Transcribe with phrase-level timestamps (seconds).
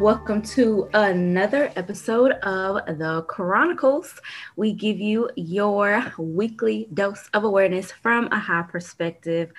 [0.00, 4.20] Airheads, welcome to another episode of the Chronicles.
[4.56, 9.52] We give you your weekly dose of awareness from a high perspective.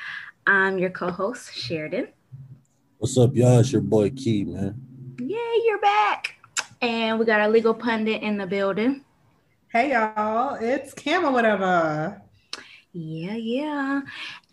[0.48, 2.08] I'm your co host, Sheridan.
[2.98, 3.60] What's up, y'all?
[3.60, 4.76] It's your boy Key, man.
[5.20, 6.36] Yeah, you're back.
[6.82, 9.04] And we got our legal pundit in the building.
[9.72, 10.56] Hey, y'all.
[10.56, 12.22] It's Cam or whatever.
[12.94, 14.02] Yeah, yeah.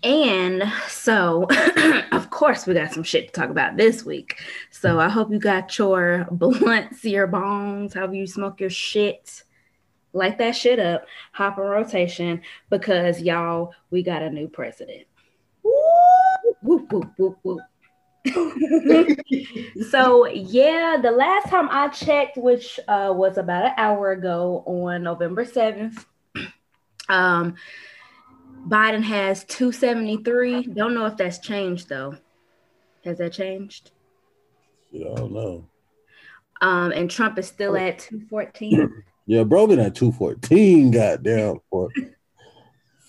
[0.02, 1.48] And so,
[2.12, 4.40] of course, we got some shit to talk about this week.
[4.70, 9.42] So I hope you got your blunts, your bones, however you smoke your shit.
[10.12, 12.40] Light that shit up, hop in rotation,
[12.70, 15.06] because y'all, we got a new president.
[16.62, 16.90] Whoop.
[19.90, 25.02] so yeah, the last time I checked, which uh, was about an hour ago on
[25.02, 26.05] November 7th,
[27.08, 27.55] um,
[28.67, 30.64] Biden has 273.
[30.75, 32.17] Don't know if that's changed though.
[33.05, 33.92] Has that changed?
[34.91, 35.67] Yeah, I don't know.
[36.61, 39.05] Um, and Trump is still at 214.
[39.31, 41.91] Yeah, bro, been at 214, goddamn, for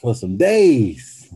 [0.02, 1.34] for some days.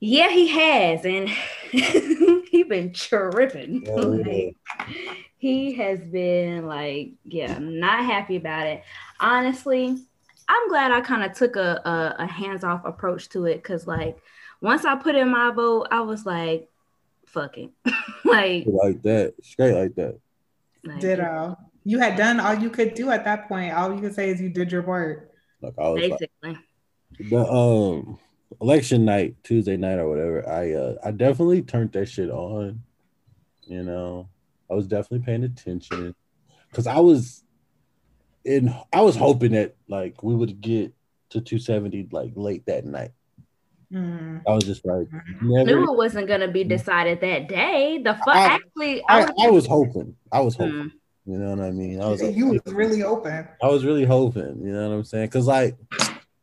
[0.00, 1.28] Yeah, he has, and
[1.70, 3.86] he been tripping.
[3.88, 4.50] Oh, yeah.
[5.38, 8.82] He has been like, yeah, not happy about it.
[9.20, 9.98] Honestly,
[10.48, 14.18] I'm glad I kind of took a, a, a hands-off approach to it because like
[14.60, 16.68] once I put in my vote, I was like,
[17.26, 17.70] fuck it.
[18.24, 20.18] like, Like that, straight like that.
[20.84, 21.56] like, Ditto.
[21.84, 23.74] You had done all you could do at that point.
[23.74, 25.30] All you could say is you did your work.
[25.60, 26.10] Like I was
[26.42, 26.56] like,
[27.18, 28.18] the um
[28.60, 30.48] election night, Tuesday night or whatever.
[30.48, 32.82] I uh I definitely turned that shit on.
[33.66, 34.28] You know,
[34.70, 36.14] I was definitely paying attention
[36.70, 37.43] because I was
[38.44, 38.74] in.
[38.92, 40.92] I was hoping that like we would get
[41.30, 43.12] to 270 like late that night.
[43.92, 44.42] Mm.
[44.46, 45.06] I was just like,
[45.40, 48.00] Knew it wasn't gonna be decided that day.
[48.02, 50.16] The fuck, I- actually, I I, was, I was hoping.
[50.32, 50.74] I was hoping.
[50.74, 50.92] Mm.
[51.26, 52.02] You know what I mean?
[52.02, 53.48] I was like, you was really hoping.
[53.62, 55.26] I was really hoping, you know what I'm saying?
[55.26, 55.76] Because like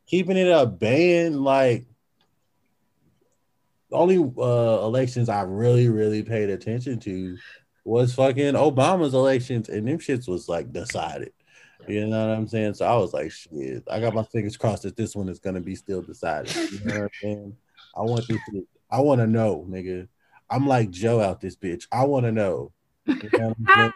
[0.07, 1.85] keeping it a band, like
[3.91, 7.37] the only uh elections I really, really paid attention to
[7.83, 11.33] was fucking Obama's elections, and them shits was like decided.
[11.87, 12.75] You know what I'm saying?
[12.75, 15.61] So I was like, shit, I got my fingers crossed that this one is gonna
[15.61, 16.55] be still decided.
[16.71, 17.57] You know what I'm saying?
[17.95, 20.07] I want this to, I want to know, nigga.
[20.49, 21.87] I'm like Joe out this bitch.
[21.91, 22.71] I want to know.
[23.05, 23.93] You know what I'm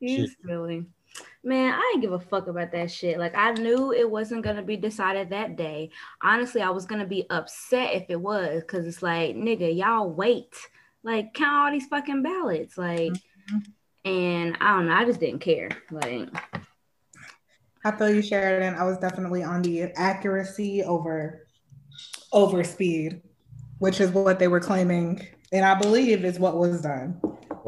[0.00, 0.28] saying?
[0.46, 0.86] silly.
[1.42, 3.18] Man, I didn't give a fuck about that shit.
[3.18, 5.90] Like I knew it wasn't gonna be decided that day.
[6.22, 10.54] Honestly, I was gonna be upset if it was, cause it's like, nigga, y'all wait.
[11.02, 12.76] Like count all these fucking ballots.
[12.76, 13.72] Like, Mhm.
[14.08, 15.68] And I don't know, I just didn't care.
[15.90, 16.28] Like,
[17.84, 18.74] I feel you, Sheridan.
[18.74, 21.46] I was definitely on the accuracy over
[22.32, 23.22] over speed,
[23.78, 27.20] which is what they were claiming, and I believe is what was done.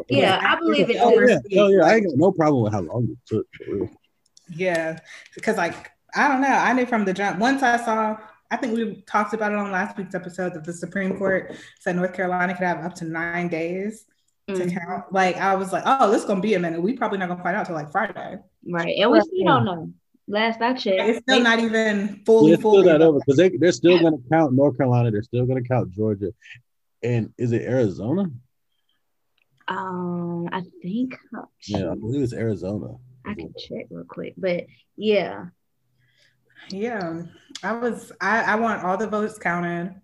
[0.08, 1.38] yeah, I believe it Oh too.
[1.48, 3.46] yeah, oh yeah, I ain't got no problem with how long it took.
[3.54, 3.90] For real.
[4.48, 4.98] Yeah,
[5.34, 7.38] because like I don't know, I knew from the jump.
[7.38, 8.16] Once I saw,
[8.50, 11.94] I think we talked about it on last week's episode that the Supreme Court said
[11.96, 14.06] North Carolina could have up to nine days
[14.48, 14.72] to Mhm.
[14.72, 15.12] count.
[15.12, 16.82] Like I was like, oh, this is gonna be a minute.
[16.82, 18.38] We probably not gonna find out till like Friday.
[18.68, 18.96] Right.
[18.98, 19.92] And we still don't know.
[20.28, 21.08] Last I checked.
[21.08, 22.86] It's still not even fully Yeah, it's still fully.
[22.86, 25.10] not over because they they're still going to count North Carolina.
[25.10, 26.32] They're still going to count Georgia,
[27.02, 28.30] and is it Arizona?
[29.68, 31.16] Um, I think
[31.66, 32.94] Yeah, I believe it's Arizona.
[33.26, 34.34] I can check real quick.
[34.36, 35.46] But yeah.
[36.70, 37.22] Yeah,
[37.64, 38.12] I was.
[38.20, 39.94] I, I want all the votes counted.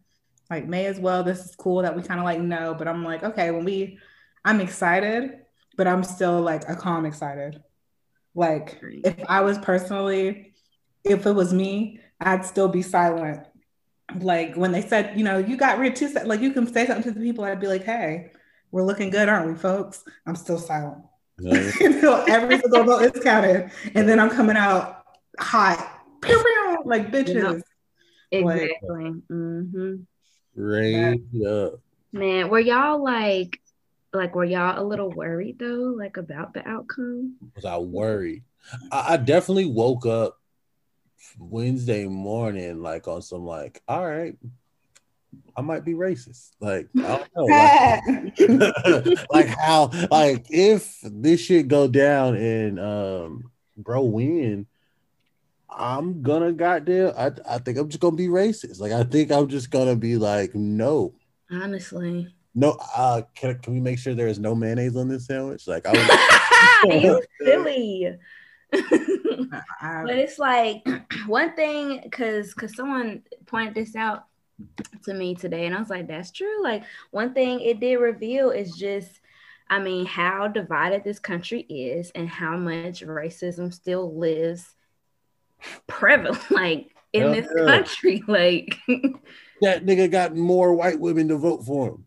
[0.50, 1.22] Like, may as well.
[1.22, 3.98] This is cool that we kind of like know, but I'm like, okay, when we,
[4.46, 5.40] I'm excited,
[5.76, 7.62] but I'm still like a calm excited.
[8.34, 10.54] Like, if I was personally,
[11.04, 13.46] if it was me, I'd still be silent.
[14.20, 16.66] Like when they said, you know, you got rid of two, se- like you can
[16.72, 18.30] say something to the people, I'd be like, hey,
[18.70, 20.04] we're looking good, aren't we, folks?
[20.26, 21.02] I'm still silent
[21.40, 21.54] Yeah.
[21.80, 25.02] until every single vote is counted, and then I'm coming out
[25.40, 27.52] hot, pew, pew, like bitches.
[27.52, 27.62] Like-
[28.32, 29.10] Exactly.
[29.28, 29.94] hmm
[30.52, 31.80] Straight up.
[32.12, 33.60] Man, were y'all like
[34.16, 37.36] like were y'all a little worried though, like about the outcome?
[37.54, 38.42] Was I worried?
[38.90, 40.38] I, I definitely woke up
[41.38, 44.36] Wednesday morning like on some like, all right,
[45.56, 46.50] I might be racist.
[46.60, 47.46] Like I don't know.
[47.46, 54.66] Like, like how like if this shit go down and um bro win
[55.68, 59.48] i'm gonna goddamn I, I think i'm just gonna be racist like i think i'm
[59.48, 61.12] just gonna be like no
[61.50, 62.34] Honestly.
[62.56, 65.86] No uh can, can we make sure there is no mayonnaise on this sandwich like
[65.86, 68.16] i was you silly.
[68.72, 70.84] But it's like
[71.26, 74.24] one thing because because someone pointed this out
[75.04, 76.82] to me today and i was like that's true like
[77.12, 79.20] one thing it did reveal is just
[79.68, 84.74] I mean, how divided this country is and how much racism still lives
[85.86, 87.64] prevalent, like in Hell this yeah.
[87.64, 88.22] country.
[88.26, 88.76] Like,
[89.62, 92.05] That nigga got more white women to vote for him.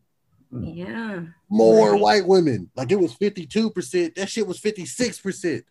[0.54, 0.75] Mm.
[0.75, 1.22] yeah.
[1.50, 2.01] More Right.
[2.01, 2.69] white women.
[2.75, 4.16] Like it was 52%.
[4.16, 5.63] That shit was 56%.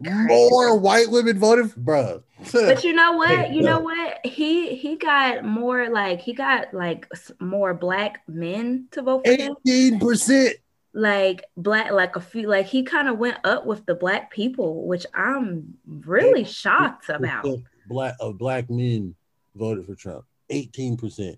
[0.00, 2.22] More white women voted for bruh.
[2.52, 3.52] But you know what?
[3.52, 4.24] You know what?
[4.24, 7.08] He he got more like he got like
[7.40, 10.52] more black men to vote for 18%.
[10.94, 14.86] Like black, like a few, like he kind of went up with the black people,
[14.86, 17.44] which I'm really shocked about.
[17.88, 19.14] Black of black men
[19.56, 20.24] voted for Trump.
[20.50, 21.36] 18%.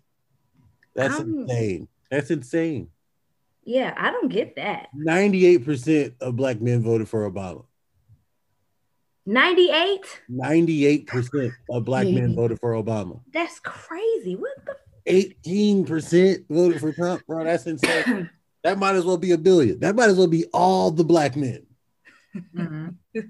[0.95, 1.89] That's I'm- insane.
[2.11, 2.89] That's insane.
[3.65, 4.89] Yeah, I don't get that.
[4.97, 7.65] 98% of black men voted for Obama.
[9.27, 10.23] 98?
[10.31, 13.21] 98% of black men voted for Obama.
[13.33, 14.35] That's crazy.
[14.35, 14.77] What the
[15.07, 17.45] 18% voted for Trump, bro.
[17.45, 18.31] That's insane.
[18.65, 19.79] that might as well be a billion.
[19.81, 21.67] That might as well be all the black men.
[22.35, 22.95] Mhm.
[23.15, 23.25] what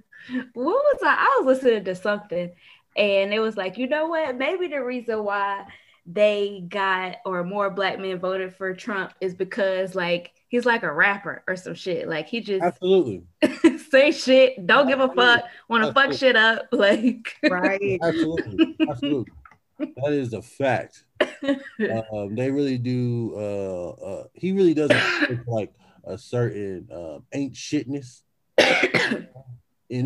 [0.54, 1.16] was I?
[1.16, 2.50] I was listening to something
[2.96, 4.36] and it was like, you know what?
[4.36, 5.66] Maybe the reason why
[6.12, 10.92] they got or more black men voted for Trump is because like he's like a
[10.92, 12.08] rapper or some shit.
[12.08, 13.22] Like he just Absolutely.
[13.90, 16.68] say shit, don't give a fuck, want to fuck shit up.
[16.72, 17.98] Like Right.
[18.02, 18.76] Absolutely.
[18.88, 19.32] Absolutely.
[19.78, 21.04] That is a fact.
[21.20, 23.34] Um, they really do.
[23.36, 25.72] Uh, uh, he really doesn't like
[26.04, 28.22] a certain um, ain't shitness
[28.58, 29.26] in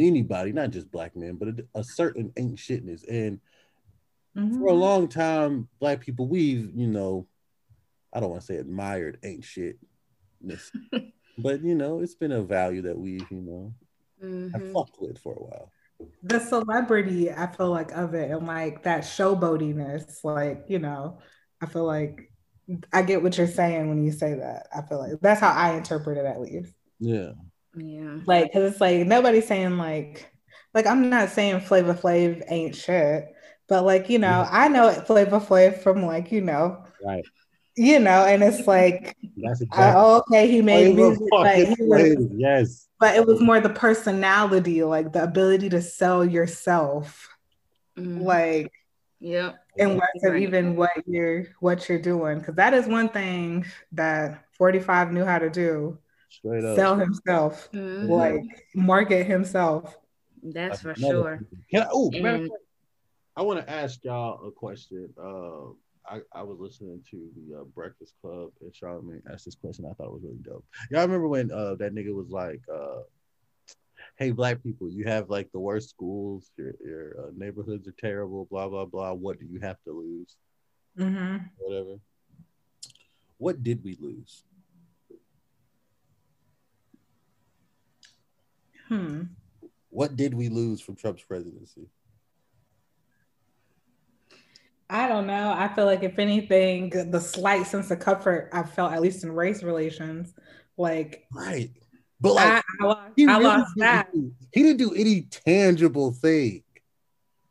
[0.01, 3.03] anybody, not just black men, but a, a certain ain't shitness.
[3.09, 3.41] And
[4.37, 4.59] Mhm.
[4.59, 7.27] for a long time, black people, we've, you know,
[8.13, 10.71] I don't want to say admired ain't shitness,
[11.39, 13.75] but you know, it's been a value that we've, you know,
[14.53, 14.73] have Mhm.
[14.73, 15.73] fucked with for a while.
[16.23, 21.19] the celebrity i feel like of it and like that showboatiness like you know
[21.61, 22.33] i feel like
[22.93, 25.77] i get what you're saying when you say that i feel like that's how i
[25.77, 27.33] interpret it at least Yeah.
[27.77, 28.19] Yeah.
[28.27, 30.31] like because it's like nobody's saying like
[30.73, 33.27] like i'm not saying flavor flav ain't shit
[33.69, 37.25] but like you know i know flavor flav from like you know Right.
[37.77, 39.93] you know and it's like That's I, exactly.
[40.01, 42.89] oh, okay he made Flavor music but he was yes.
[43.01, 47.29] but it was more the personality like the ability to sell yourself
[47.99, 48.23] Mhm.
[48.23, 48.73] like
[49.21, 49.55] Yep.
[49.79, 54.45] and less of even what you're what you're doing because that is one thing that
[54.59, 56.77] 45 knew how to do Straight up.
[56.77, 58.09] sell himself Mhm.
[58.09, 58.43] like
[58.75, 59.97] market himself
[60.43, 61.41] That's for Another- sure.
[61.71, 62.64] Can I, oh, matter of And- fact,
[63.37, 65.09] I want to ask y'all a question.
[65.21, 65.73] Uh,
[66.07, 69.87] I, I was listening to the uh, Breakfast Club and Charlamagne asked this question.
[69.87, 70.65] I thought it was really dope.
[70.91, 73.01] Y'all remember when uh, that nigga was like, uh,
[74.17, 76.51] "Hey, black people, you have like the worst schools.
[76.57, 78.47] Your your uh, neighborhoods are terrible.
[78.51, 79.13] Blah blah blah.
[79.15, 80.37] What do you have to lose?
[80.97, 81.97] hmm Whatever.
[83.39, 84.45] What did we lose?
[88.89, 89.23] hmm.
[89.91, 91.89] What did we lose from Trump's presidency?
[94.91, 98.93] I don't know i feel like if anything the slight sense of comfort i felt
[98.93, 100.35] at least in race relations
[100.77, 101.71] like Right,
[102.21, 102.47] but like.
[102.47, 106.13] i, I lost, He I really lost didn't that do- he didn't do any tangible
[106.13, 106.63] thing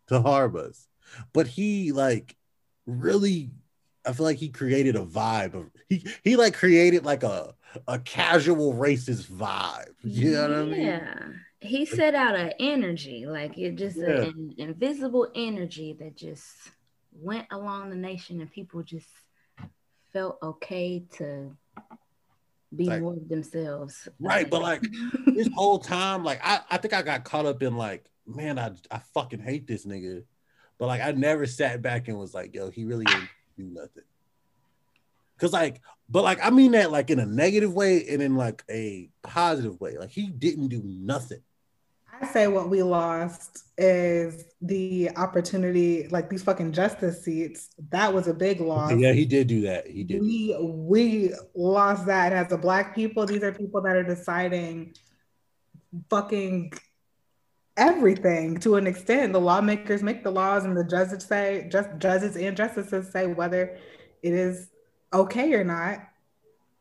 [0.08, 0.88] to harm us,
[1.34, 2.36] but he like
[2.86, 3.52] really.
[4.06, 7.56] I feel like he created a vibe of he he like created like a
[7.88, 9.94] a casual racist vibe.
[10.04, 10.82] You know what I mean?
[10.82, 11.20] Yeah.
[11.62, 14.24] He set out an energy, like it just Yeah.
[14.24, 16.48] an invisible energy that just
[17.16, 19.08] went along the nation and people just
[20.12, 21.56] felt okay to
[22.76, 24.08] be Like- more of themselves.
[24.20, 24.82] Right, but like
[25.28, 28.72] this whole time, like I, I think I got caught up in like, man, I
[28.90, 30.24] I fucking hate this nigga.
[30.80, 34.04] But like I never sat back and was like, yo, he really didn't do nothing.
[35.38, 38.64] Cause like, but like I mean that like in a negative way and in like
[38.70, 39.98] a positive way.
[39.98, 41.42] Like he didn't do nothing.
[42.22, 47.70] I say what we lost is the opportunity, like these fucking justice seats.
[47.90, 48.94] That was a big loss.
[48.94, 49.88] Yeah, he did do that.
[49.88, 50.22] He did.
[50.22, 53.26] We we lost that as a black people.
[53.26, 54.96] These are people that are deciding
[56.10, 56.74] fucking
[57.78, 59.34] everything to an extent.
[59.34, 63.78] The lawmakers make the laws, and the judges say, just judges and justices say whether
[64.22, 64.70] it is
[65.14, 66.00] okay or not.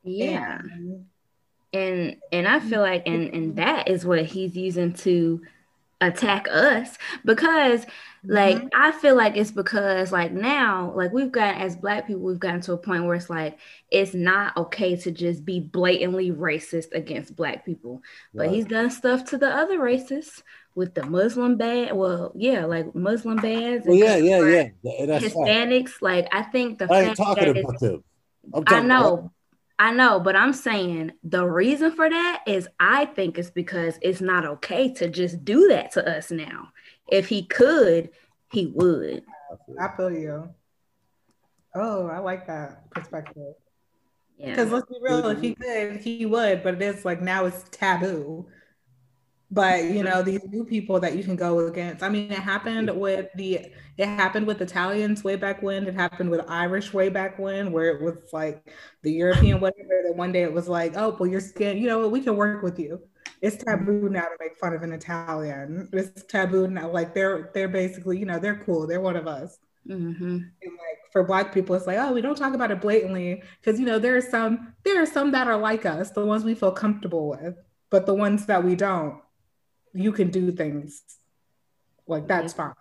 [0.02, 0.58] yeah.
[0.60, 1.06] And
[1.72, 5.40] and and i feel like and and that is what he's using to
[6.00, 7.86] attack us because
[8.24, 8.68] like Mhm.
[8.74, 12.60] i feel like it's because like now like we've got as black people we've gotten
[12.62, 13.58] to a point where it's like
[13.90, 18.02] it's not okay to just be blatantly racist against black people
[18.34, 18.50] but Right.
[18.50, 20.42] he's done stuff to the other races
[20.74, 24.68] with the muslim ban well yeah like muslim bans Well, yeah, yeah, yeah.
[24.82, 25.36] That- That's fact.
[25.36, 28.02] hispanics like i think the I ain't talking that about them.
[28.66, 29.30] I know,
[29.78, 34.20] I know, but I'm saying the reason for that is I think it's because it's
[34.20, 36.68] not okay to just do that to us now.
[37.10, 38.10] If he could,
[38.50, 39.24] he would.
[39.80, 40.48] I feel you.
[41.74, 43.54] Oh, I like that perspective.
[44.36, 44.50] Yeah.
[44.50, 48.46] Because let's be real, if he could, he would, but it's like now it's taboo.
[49.52, 52.02] But you know, these new people that you can go against.
[52.02, 53.66] I mean, it happened with the
[53.98, 57.90] it happened with Italians way back when, it happened with Irish way back when, where
[57.90, 58.66] it was like
[59.02, 62.08] the European whatever, that one day it was like, oh, well, your skin, you know,
[62.08, 62.98] we can work with you.
[63.42, 65.88] It's taboo now to make fun of an Italian.
[65.92, 66.90] It's taboo now.
[66.90, 68.86] Like they're they're basically, you know, they're cool.
[68.86, 69.58] They're one of us.
[69.86, 70.24] Mm-hmm.
[70.24, 73.78] And like for black people, it's like, oh, we don't talk about it blatantly because
[73.78, 76.54] you know there are some there are some that are like us, the ones we
[76.54, 77.56] feel comfortable with,
[77.90, 79.20] but the ones that we don't,
[79.92, 81.02] you can do things
[82.06, 82.74] like that's fine.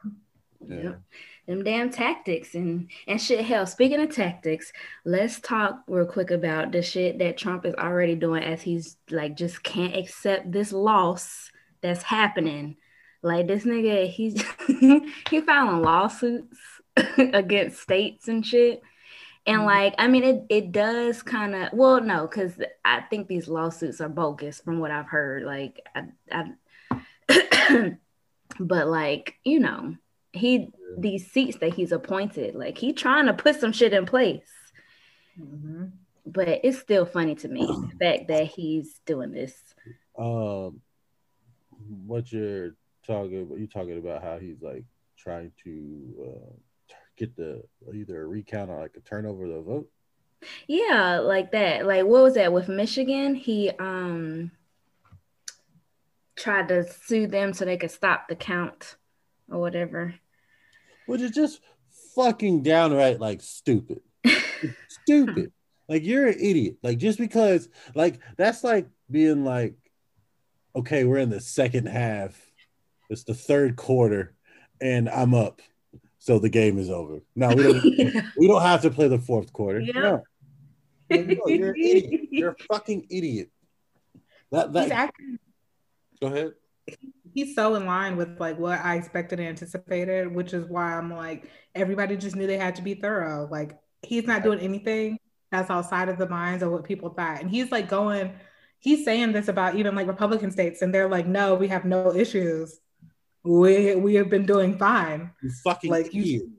[0.65, 0.83] Yeah.
[0.83, 1.01] Yep.
[1.47, 3.43] Them damn tactics and and shit.
[3.43, 4.71] Hell, speaking of tactics,
[5.05, 9.35] let's talk real quick about the shit that Trump is already doing as he's like
[9.35, 11.51] just can't accept this loss
[11.81, 12.77] that's happening.
[13.23, 14.41] Like this nigga, he's
[15.29, 16.59] he filing lawsuits
[17.17, 18.81] against states and shit.
[19.47, 19.65] And Mhm.
[19.65, 22.53] like, I mean, it it does kind of well, no, because
[22.85, 25.43] I think these lawsuits are bogus from what I've heard.
[25.43, 26.51] Like, I, I
[28.59, 29.95] but like, you know,
[30.33, 34.49] he these seats that he's appointed, like he trying to put some shit in place.
[35.39, 35.91] Mhm.
[36.25, 39.55] But it's still funny to me the fact that he's doing this.
[40.17, 40.81] Um,
[42.05, 43.59] what you're talking about?
[43.59, 44.83] You talking about how he's like
[45.17, 49.89] trying to uh, get the either a recount or like a turnover of the vote.
[50.67, 51.85] Yeah, like that.
[51.85, 53.35] Like what was that with Michigan?
[53.35, 54.51] He um
[56.41, 58.95] tried to sue them so they could stop the count
[59.49, 60.15] or whatever.
[61.05, 61.59] which is just
[62.15, 64.01] fucking downright like stupid.
[64.87, 65.51] stupid.
[65.87, 66.77] Like you're an idiot.
[66.83, 69.75] Like just because like that's like being like,
[70.75, 72.39] okay, we're in the second half.
[73.09, 74.33] It's the third quarter,
[74.79, 75.61] and I'm up.
[76.19, 77.19] So the game is over.
[77.35, 77.83] No, we don't
[78.37, 79.81] we don't have to play the fourth quarter.
[79.81, 79.99] Yeah.
[79.99, 80.23] No.
[81.09, 82.21] Like, no, you're an idiot.
[82.31, 83.49] You're a fucking idiot.
[84.51, 85.39] That that actually
[86.21, 86.53] go ahead.
[87.33, 91.11] he's so in line with like what I expected and anticipated, which is why I'm
[91.13, 93.47] like everybody just knew they had to be thorough.
[93.49, 95.19] Like he's not doing anything
[95.51, 98.33] that's outside of the minds of what people thought, and he's like going,
[98.79, 102.13] he's saying this about even like Republican states, and they're like, no, we have no
[102.13, 102.79] issues.
[103.43, 105.31] We we have been doing fine.
[105.41, 106.51] You fucking Like, you-.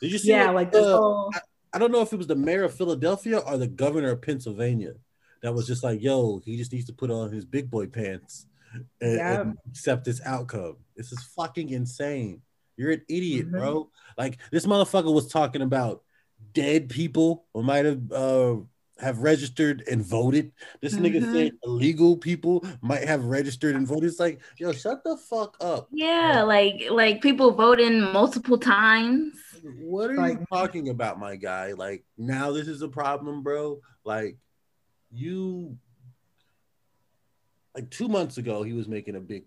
[0.00, 1.32] Did you see Yeah, what, like this uh, whole
[1.72, 4.94] I don't know if it was the mayor of Philadelphia or the governor of Pennsylvania
[5.42, 8.46] that was just like, yo, he just needs to put on his big boy pants
[9.00, 9.40] and, Yeah.
[9.40, 10.76] and accept this outcome.
[10.96, 12.42] This is fucking insane.
[12.76, 13.50] You're an idiot, Mhm.
[13.52, 13.90] bro.
[14.18, 16.02] Like this motherfucker was talking about
[16.52, 18.56] dead people who might have uh
[18.98, 20.52] have registered and voted.
[20.80, 21.32] This nigga Mhm.
[21.32, 24.04] said illegal people might have registered and voted.
[24.04, 25.88] It's like, yo, shut the fuck up.
[25.92, 29.36] Yeah, like like people voting multiple times.
[29.82, 31.72] What are you talking about, my guy?
[31.72, 33.80] Like now this is a problem, bro.
[34.04, 34.38] Like
[35.10, 35.76] you
[37.76, 39.44] like two months ago, he was making a big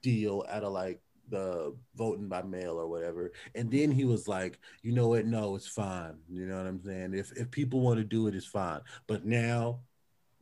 [0.00, 3.32] deal out of like the voting by mail or whatever.
[3.54, 5.26] And then he was like, you know what?
[5.26, 6.14] No, it's fine.
[6.30, 7.14] You know what I'm saying?
[7.14, 8.80] If if people want to do it, it's fine.
[9.06, 9.80] But now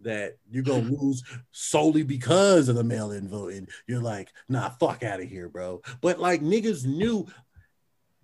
[0.01, 5.21] that you're gonna lose solely because of the mail-in voting, you're like, nah, fuck out
[5.21, 5.83] of here, bro.
[6.01, 7.27] But like niggas knew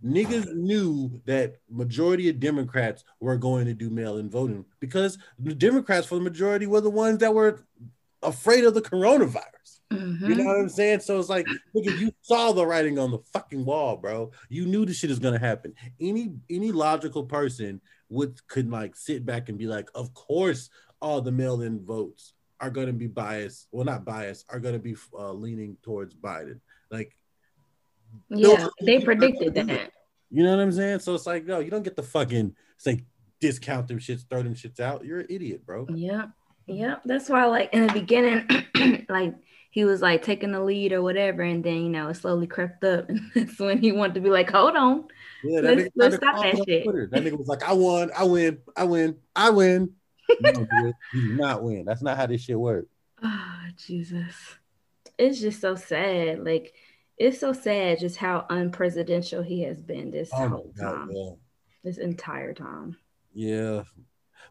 [0.05, 6.07] niggas knew that majority of Democrats were going to do mail-in voting because the Democrats
[6.07, 7.65] for the majority were the ones that were
[8.23, 9.81] afraid of the coronavirus.
[9.93, 10.29] Mhm.
[10.29, 11.01] You know what I'm saying?
[11.01, 14.31] So it's like, nigga, you saw the writing on the fucking wall, bro.
[14.49, 15.75] You knew this shit is gonna happen.
[16.01, 21.21] Any any logical person would could like sit back and be like, of course, all
[21.21, 23.69] the mail-in votes are gonna be biased.
[23.73, 26.61] Well, not biased, are gonna be uh, leaning towards Biden.
[26.91, 27.17] Like,
[28.29, 29.91] Yeah, they predicted that.
[30.31, 31.01] you know what I'm saying?
[31.01, 33.05] So it's like, no, you don't get the fucking say
[33.41, 35.05] discount them shits, throw them shits out.
[35.05, 35.87] You're an idiot, bro.
[35.93, 36.27] Yeah,
[36.67, 36.97] yeah.
[37.05, 39.35] That's why, like in the beginning, like
[39.71, 42.85] he was like taking the lead or whatever, and then you know it slowly crept
[42.85, 45.05] up, and that's when he wanted to be like, "Hold on,
[45.45, 46.85] Yeah, Let's- nigga let's stop that shit.
[46.85, 47.09] Twitter.
[47.11, 49.93] That nigga was like, I won, I win, I win, I win.
[50.41, 51.85] No, dude, you not win.
[51.85, 52.89] That's not how this shit works.
[53.23, 54.35] oh ah, Jesus."
[55.19, 56.43] It's just so sad.
[56.45, 56.73] Like
[57.19, 61.31] it's so sad just how unpresidential he has been this Oh whole God, time, yeah.
[61.85, 62.97] this entire time.
[63.35, 63.83] Yeah.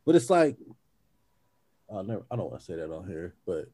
[0.06, 0.56] But it's like,
[1.94, 3.66] I never I don't want to say that on here, but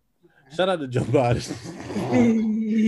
[0.56, 1.56] shout out to Joe Biden.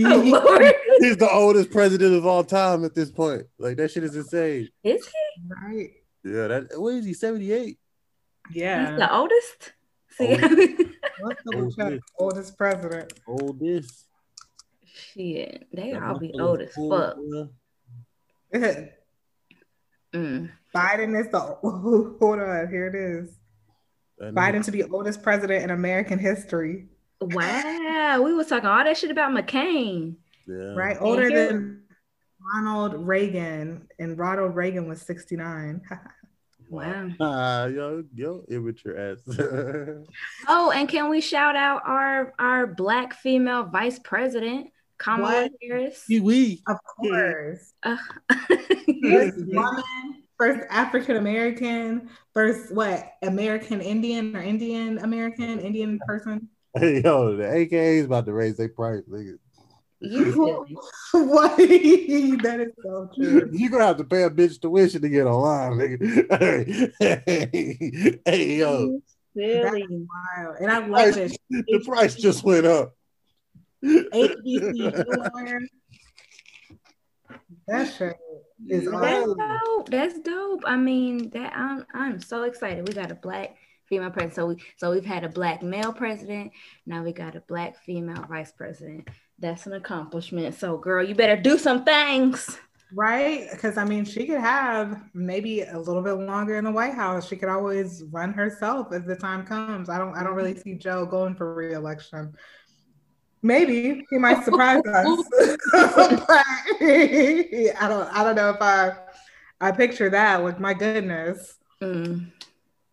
[0.06, 3.46] Oh Lord, He's the oldest president of all time at this point.
[3.58, 4.68] Like that shit is insane.
[4.84, 5.42] is he?
[5.48, 5.90] right.
[6.24, 7.78] Yeah, that what is he, 78?
[8.52, 8.90] Yeah.
[8.90, 9.72] He's the oldest.
[10.10, 10.36] See,
[11.22, 11.42] Let's.
[12.18, 13.12] Oldest president.
[13.26, 14.06] Oldest.
[14.84, 17.16] shit, they That all be motherfucker's old as fuck.
[18.52, 18.90] bruh.
[20.14, 20.50] Mm.
[20.74, 23.39] Biden is the hold on, here it is.
[24.20, 26.86] That Biden to be oldest president in American history.
[27.22, 30.16] Wow, we was talking all that shit about McCain.
[30.46, 30.74] yeah.
[30.74, 30.96] Right?
[31.00, 31.82] Older here- than
[32.54, 33.88] Ronald Reagan.
[33.98, 35.80] And Ronald Reagan was 69.
[36.70, 37.08] Wow.
[37.20, 39.18] Ah, yo, yo, immature ass.
[40.48, 45.52] Oh, and can we shout out our our black female vice president, Kamala What?
[45.60, 46.04] Harris?
[46.08, 46.62] we.
[46.68, 47.72] of course.
[47.82, 47.96] Uh,
[49.02, 50.09] First woman,
[50.40, 53.12] first African American, first what?
[53.22, 56.48] American Indian or Indian American, Indian person.
[56.74, 59.36] Hey, yo, the AKA is about to raise their price, nigga.
[60.00, 60.32] you
[61.12, 61.26] silly.
[61.28, 61.56] what?
[61.58, 63.50] that is so true.
[63.52, 66.90] You're gonna have to pay a bitch tuition to get online, nigga.
[67.00, 69.02] Hey, hey, yo,
[69.36, 69.84] silly.
[69.90, 70.56] Wild.
[70.60, 71.36] And I love it.
[71.50, 72.94] the price just went up.
[73.84, 75.66] HBCU.
[77.66, 78.16] That's shit
[78.68, 79.38] is That's awesome.
[79.38, 79.90] dope.
[79.90, 80.62] That's dope.
[80.66, 82.86] I mean, that I'm I'm so excited.
[82.86, 84.34] We got a black female president.
[84.34, 86.52] So we so we've had a black male president.
[86.86, 89.08] Now we got a black female vice president.
[89.38, 90.54] That's an accomplishment.
[90.54, 92.58] So girl, you better do some things.
[92.92, 93.48] Right?
[93.50, 97.28] Because I mean, she could have maybe a little bit longer in the White House.
[97.28, 99.88] She could always run herself as the time comes.
[99.88, 100.62] I don't I don't really mm-hmm.
[100.62, 102.34] see Joe going for re-election.
[103.42, 105.28] Maybe he might surprise us.
[105.72, 106.44] but
[106.80, 108.92] I don't I don't know if I
[109.60, 110.42] I picture that.
[110.42, 111.56] Like my goodness.
[111.82, 112.30] Mm.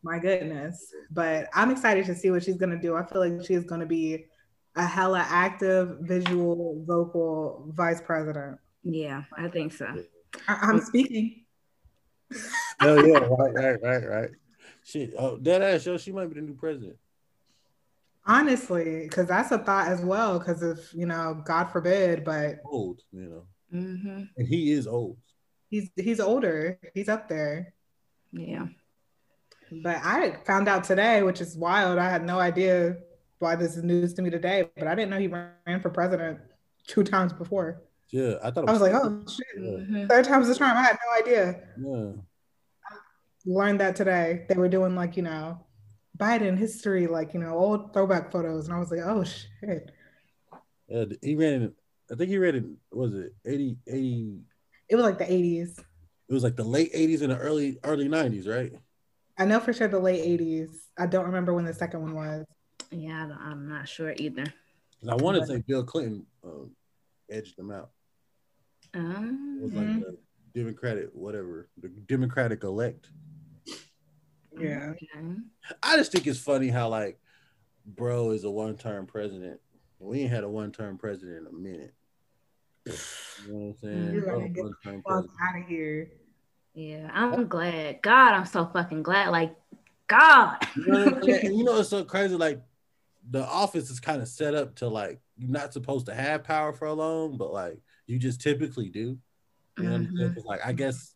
[0.03, 0.93] My goodness.
[1.11, 2.95] But I'm excited to see what she's gonna do.
[2.95, 4.25] I feel like she's gonna be
[4.75, 8.59] a hella active, visual, vocal vice president.
[8.83, 9.87] Yeah, I think so.
[10.47, 11.43] I- I'm speaking.
[12.79, 14.29] Hell yeah, right, right, right, right.
[14.83, 16.95] Shit, oh, that ass, yo, she might be the new president.
[18.27, 20.37] Honestly, because that's a thought as well.
[20.39, 25.17] Because if you know, God forbid, but Old, you know, hmm and he is old.
[25.69, 26.77] he's he's older.
[26.93, 27.73] He's up there.
[28.31, 28.67] Yeah.
[29.83, 31.97] But I found out today, which is wild.
[31.99, 32.97] I had no idea
[33.39, 34.69] why this is news to me today.
[34.77, 36.39] But I didn't know he ran for president
[36.87, 37.81] two times before.
[38.09, 38.63] Yeah, I thought.
[38.63, 39.69] It I was like, oh shit, yeah,
[40.03, 40.07] Mhm.
[40.09, 40.77] third time's the charm.
[40.77, 41.61] I had no idea.
[41.77, 42.11] yeah.
[43.45, 44.45] Learned that today.
[44.49, 45.65] They were doing like you know,
[46.17, 49.91] Biden history, like you know, old throwback photos, and I was like, oh shit.
[50.87, 51.73] Yeah, he ran in.
[52.11, 52.77] I think he ran in.
[52.91, 54.39] Was it 80, 80
[54.89, 55.77] It was like the 80s.
[56.29, 58.71] It was like the late eighties and the early early nineties, right?
[59.37, 60.69] I know for sure the late 80s.
[60.97, 62.45] I don't remember when the second one was.
[62.91, 64.45] Yeah, I don't- I'm not sure either.
[65.01, 66.71] And I want to say Bill Clinton um,
[67.29, 67.91] edged them out.
[68.93, 68.99] It
[69.61, 69.99] was Um, like Mhm.
[70.01, 70.17] the
[70.55, 73.11] Democratic, whatever, the Democratic elect.
[74.59, 74.91] Yeah.
[74.91, 75.35] okay.
[75.83, 77.19] I just think it's funny how like,
[77.85, 79.59] bro is a one-term president.
[79.99, 81.93] We ain't had a one-term president in a minute.
[82.85, 84.13] You know what I'm saying?
[84.13, 86.09] You're gonna get one-term Fuck out of here.
[86.73, 88.01] Yeah, I'm glad.
[88.01, 89.29] God, I'm so fucking glad.
[89.29, 89.55] Like,
[90.07, 90.57] God.
[90.75, 91.45] You know, what I'm saying?
[91.47, 92.35] and you know it's so crazy.
[92.35, 92.61] Like
[93.29, 96.71] the office is kind of set up to like you're not supposed to have power
[96.71, 99.17] for a long, but like you just typically do.
[99.77, 100.29] You know what I'm saying?
[100.29, 100.35] Mhm.
[100.35, 101.15] 'Cause, like I guess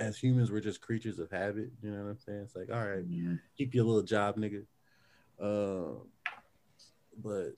[0.00, 1.70] as humans we're just creatures of habit.
[1.82, 2.40] You know what I'm saying?
[2.42, 3.34] It's like all right, Yeah.
[3.56, 4.64] keep your little job, nigga.
[5.40, 6.08] Um,
[7.22, 7.50] but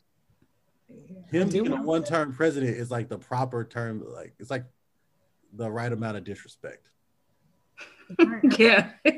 [1.31, 4.05] him being a one-term president is like the proper term.
[4.07, 4.65] Like it's like
[5.55, 6.89] the right amount of disrespect.
[8.59, 8.91] Yeah.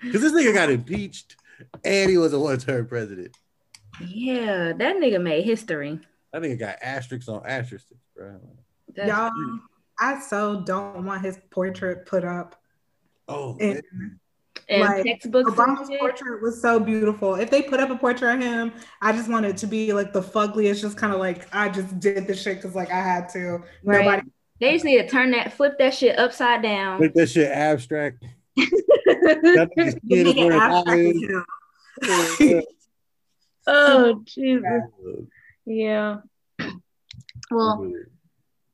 [0.00, 1.36] Because this nigga got impeached
[1.84, 3.36] and he was a one-term president.
[4.00, 5.98] yeah, that nigga made history.
[6.32, 8.38] That nigga got asterisks on asterisks, bro.
[8.94, 9.30] That's Y'all,
[10.00, 12.56] I so don't want his portrait put up.
[13.28, 14.20] Oh, And man.
[14.68, 15.50] and like, textbooks.
[15.50, 17.34] Obama's portrait was so beautiful.
[17.34, 20.12] If they put up a portrait of him, I just want it to be like
[20.12, 23.28] the fuggliest, just kind of like I just did the shit because like I had
[23.30, 23.62] to.
[23.84, 24.04] Right.
[24.04, 24.22] Nobody
[24.60, 27.00] They just need to turn that, flip that shit upside down.
[27.00, 28.24] make that shit abstract.
[28.56, 31.00] That nigga's kid is make it wearing abstract
[32.02, 32.50] as eyes.
[32.50, 32.62] hell.
[33.66, 34.82] oh Jesus.
[35.66, 36.16] Yeah.
[37.50, 37.92] Well,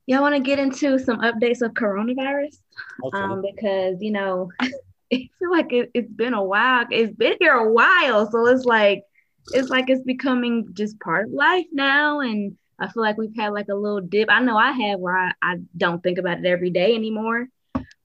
[0.06, 2.56] y'all want to get into some updates of coronavirus?
[3.04, 3.18] Okay.
[3.18, 4.70] Um, because you know, I
[5.10, 6.86] feel like it, it's been a while.
[6.90, 9.04] It's been here a while, so it's like
[9.52, 12.20] it's like it's becoming just part of life now.
[12.20, 14.30] And I feel like we've had like a little dip.
[14.30, 17.48] I know I have where I, I don't think about it every day anymore.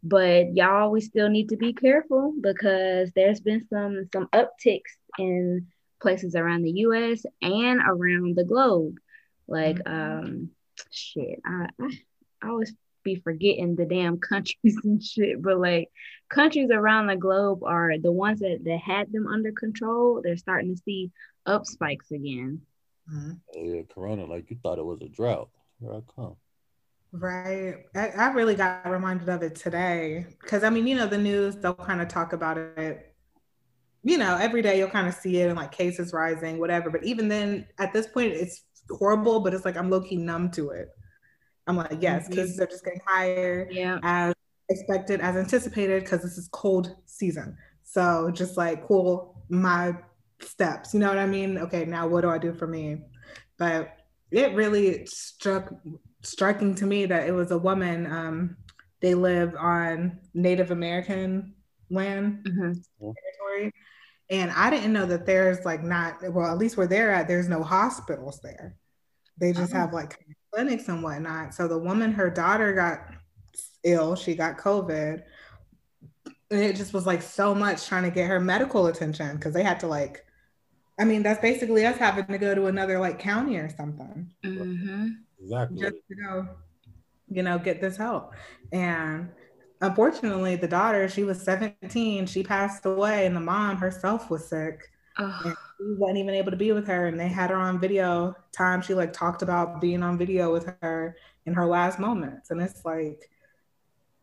[0.02, 5.68] But y'all, we still need to be careful because there's been some some upticks in
[6.02, 7.26] places around the U.S.
[7.42, 8.98] and around the globe.
[9.48, 10.52] Like, um,
[10.92, 11.90] shit, I, I
[12.42, 12.74] I always
[13.04, 15.90] be forgetting the damn countries and shit, but like
[16.30, 20.22] countries around the globe are the ones that, that had them under control.
[20.24, 21.12] They're starting to see
[21.46, 22.62] up spikes again.
[23.12, 23.32] Mm-hmm.
[23.56, 25.50] Yeah, Corona, like you thought it was a drought.
[25.80, 26.36] Here I come.
[27.12, 27.86] Right.
[27.96, 30.28] I, I really got reminded of it today.
[30.46, 33.16] Cause I mean, you know, the news, they'll kind of talk about it,
[34.04, 36.90] you know, every day you'll kind of see it and like cases rising, whatever.
[36.90, 40.52] But even then, at this point, it's horrible, but it's like I'm low key numb
[40.52, 40.90] to it.
[41.68, 42.34] I'm like, yes, mm-hmm.
[42.34, 44.00] cases are just getting higher yeah.
[44.04, 44.34] as
[44.70, 47.56] expected, as anticipated, because this is cold season.
[47.84, 49.96] So just like, cool, my
[50.42, 51.58] steps, you know what I mean?
[51.58, 52.98] Okay, now what do I do for me?
[53.58, 53.98] But
[54.32, 55.74] it really struck
[56.22, 58.06] striking to me that it was a woman.
[58.12, 58.58] Um,
[59.02, 61.54] they live on Native American
[61.90, 62.74] land mm-hmm.
[63.00, 63.74] territory.
[64.30, 67.50] And I didn't know that there's like not, well, at least where they're at, there's
[67.50, 68.76] no hospitals there.
[69.40, 70.20] They just have like
[70.54, 71.54] clinics and whatnot.
[71.54, 73.00] So the woman, her daughter got
[73.84, 75.24] ill, she got COVID.
[76.52, 79.64] And it just was like so much trying to get her medical attention because they
[79.64, 80.26] had to like,
[81.00, 84.30] I mean, that's basically us having to go to another like county or something.
[84.44, 85.08] Mm-hmm.
[85.42, 85.80] Exactly.
[85.80, 86.48] Just to go,
[87.30, 88.34] you know, get this help.
[88.72, 89.30] And
[89.82, 94.92] unfortunately, the daughter, she was 17, she passed away, and the mom herself was sick.
[95.18, 95.42] Oh.
[95.44, 97.08] And he wasn't even able to be with her.
[97.08, 98.82] And they had her on video time.
[98.82, 101.16] She like talked about being on video with her
[101.46, 102.52] in her last moments.
[102.52, 103.30] And it's like,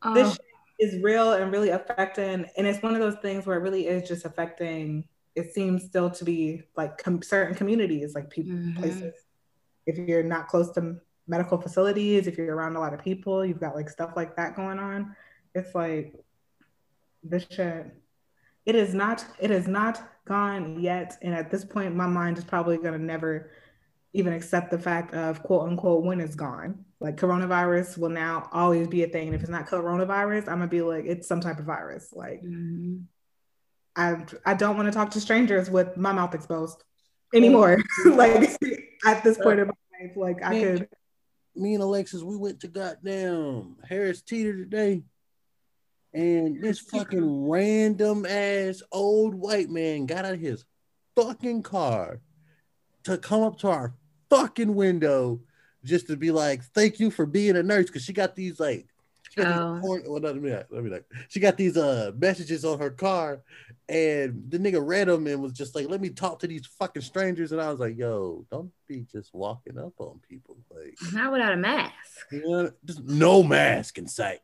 [0.03, 0.15] oh.
[0.15, 0.39] this
[0.79, 2.47] is real and really affecting.
[2.57, 6.11] And it's one of those things where it really is just affecting, it seems still
[6.11, 8.81] to be like com- certain communities, like people, mm-hmm.
[8.81, 9.15] places.
[9.87, 10.97] If you're not close to
[11.29, 14.57] medical facilities, if you're around a lot of people, you've got like stuff like that
[14.57, 15.15] going on.
[15.57, 16.15] It's like,
[17.23, 17.87] this shit,
[18.65, 21.17] it is not, it is not gone yet.
[21.23, 23.51] And at this point, my mind is probably going to never
[24.17, 26.85] even accept the fact of quote unquote when it's gone.
[27.01, 29.29] Like coronavirus will now always be a thing.
[29.29, 32.15] And if it's not coronavirus, I'm gonna be like, it's some type of virus.
[32.15, 33.01] Like mm-hmm.
[33.95, 36.83] I I don't want to talk to strangers with my mouth exposed
[37.35, 37.77] anymore.
[38.07, 38.51] like
[39.05, 40.89] at this point in my life, like I could
[41.55, 45.03] me and Alexis, we went to goddamn Harris Teeter today.
[46.17, 50.65] And this fucking random ass old white man got out of his
[51.15, 52.21] fucking car
[53.05, 53.95] to come up to our
[54.31, 55.41] fucking window
[55.85, 57.91] just to be like, thank you for being a nurse.
[57.91, 58.87] Cause she got these like
[59.31, 59.75] she got oh.
[59.75, 62.91] these porn, well, let me let me like she got these uh messages on her
[62.91, 63.43] car
[63.87, 67.03] and the nigga read them and was just like, let me talk to these fucking
[67.03, 67.53] strangers.
[67.53, 70.57] And I was like, yo, don't be just walking up on people.
[70.75, 71.93] Like not without a mask.
[72.33, 74.41] You know, just no mask in sight.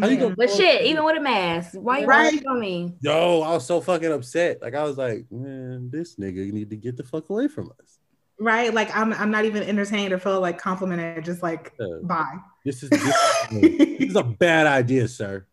[0.00, 2.44] How you gonna but shit, even with a mask, why you right.
[2.46, 2.94] on me?
[3.00, 4.60] Yo, I was so fucking upset.
[4.60, 8.00] Like I was like, man, this nigga need to get the fuck away from us.
[8.40, 11.24] Right, like I'm, I'm not even entertained or feel like complimented.
[11.24, 12.38] Just like, uh, bye.
[12.64, 13.02] This is this,
[13.52, 15.46] this is a bad idea, sir.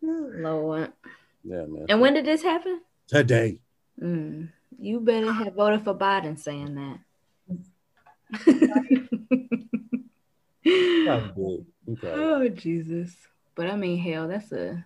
[0.00, 0.92] Lord.
[1.44, 1.86] Yeah, man.
[1.90, 2.80] And when did this happen?
[3.06, 3.58] Today.
[4.02, 6.98] Mm, you better have voted for Biden saying that.
[12.04, 13.14] oh Jesus.
[13.58, 14.84] But I mean, hell, that's a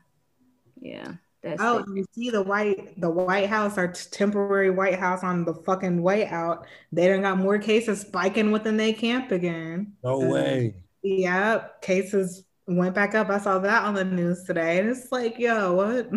[0.80, 1.12] yeah.
[1.42, 1.86] That's oh, it.
[1.94, 6.26] you see the white the White House, our temporary White House on the fucking way
[6.26, 6.66] out.
[6.90, 9.92] They don't got more cases spiking within their camp again.
[10.02, 10.74] No uh, way.
[11.02, 13.28] Yep, cases went back up.
[13.28, 16.08] I saw that on the news today, and it's like, yo, what,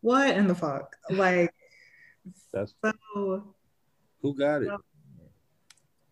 [0.00, 0.96] what in the fuck?
[1.10, 1.54] Like,
[2.52, 3.54] that's so.
[4.20, 4.70] Who got it?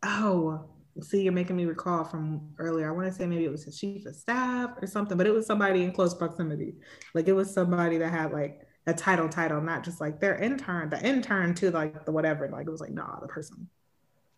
[0.04, 0.64] Oh,
[1.00, 2.88] see, you're making me recall from earlier.
[2.88, 5.32] I want to say maybe it was a chief of staff or something, but it
[5.32, 6.74] was somebody in close proximity.
[7.14, 10.90] Like it was somebody that had like a title, title, not just like their intern,
[10.90, 12.48] the intern to like the whatever.
[12.48, 13.68] Like it was like, nah, the person.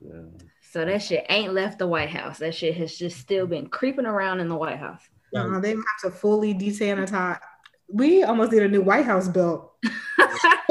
[0.00, 0.22] Yeah.
[0.70, 2.38] So that shit ain't left the White House.
[2.38, 5.02] That shit has just still been creeping around in the White House.
[5.36, 7.40] Uh, they have to fully desanitize.
[7.88, 9.72] We almost need a new White House built.
[9.84, 9.90] so,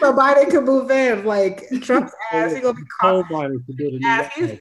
[0.00, 1.24] so, Biden can move in.
[1.24, 4.60] Like Trump's ass, he's gonna be coughing.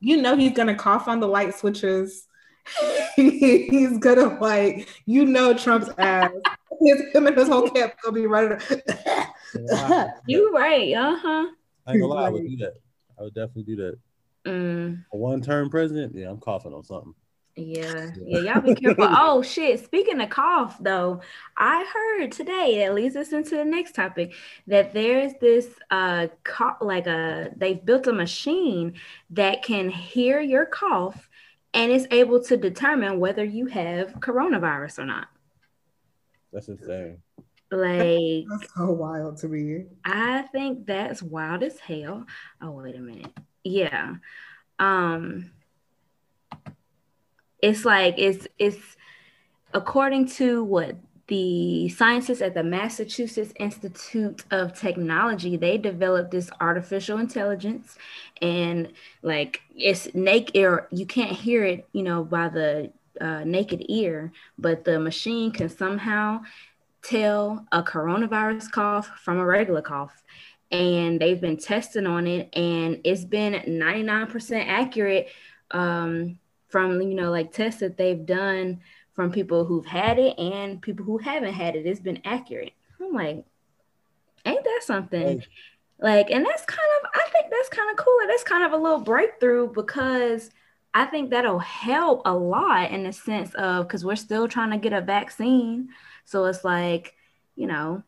[0.00, 2.26] You know he's gonna cough on the light switches.
[3.16, 6.30] he's gonna like, you know, Trump's ass.
[6.80, 8.58] His, him and his whole camp gonna be running.
[10.26, 11.46] you right, uh huh.
[11.86, 12.74] I ain't gonna lie, I would do that.
[13.18, 13.98] I would definitely do that.
[14.46, 15.04] Mm.
[15.12, 17.14] A one-term president, yeah, I'm coughing on something.
[17.54, 19.06] Yeah, yeah, y'all be careful.
[19.08, 19.84] oh shit!
[19.84, 21.20] Speaking of cough, though,
[21.56, 24.32] I heard today that leads us into the next topic
[24.66, 28.94] that there's this uh cough, like a they've built a machine
[29.30, 31.28] that can hear your cough
[31.74, 35.28] and is able to determine whether you have coronavirus or not.
[36.52, 37.18] That's insane.
[37.70, 39.86] Like that's so wild to me.
[40.04, 42.26] I think that's wild as hell.
[42.60, 43.32] Oh wait a minute.
[43.64, 44.16] Yeah.
[44.78, 45.50] Um
[47.62, 48.96] it's like it's it's
[49.72, 50.96] according to what
[51.28, 57.96] the scientists at the Massachusetts Institute of Technology, they developed this artificial intelligence
[58.42, 63.86] and like it's naked or you can't hear it, you know, by the uh, naked
[63.88, 66.42] ear, but the machine can somehow
[67.02, 70.22] tell a coronavirus cough from a regular cough.
[70.70, 75.28] And they've been testing on it, and it's been 99% accurate
[75.70, 76.38] um,
[76.72, 78.80] from you know like tests that they've done
[79.12, 81.86] from people who've had it and people who haven't had it.
[81.86, 82.72] It's been accurate.
[83.00, 83.44] I'm like,
[84.44, 85.44] ain't that something?
[85.98, 88.18] Like, and that's kind of, I think that's kind of cool.
[88.26, 90.50] That's kind of a little breakthrough because
[90.94, 94.78] I think that'll help a lot in the sense of because we're still trying to
[94.78, 95.90] get a vaccine.
[96.24, 97.14] So it's like,
[97.54, 98.02] you know,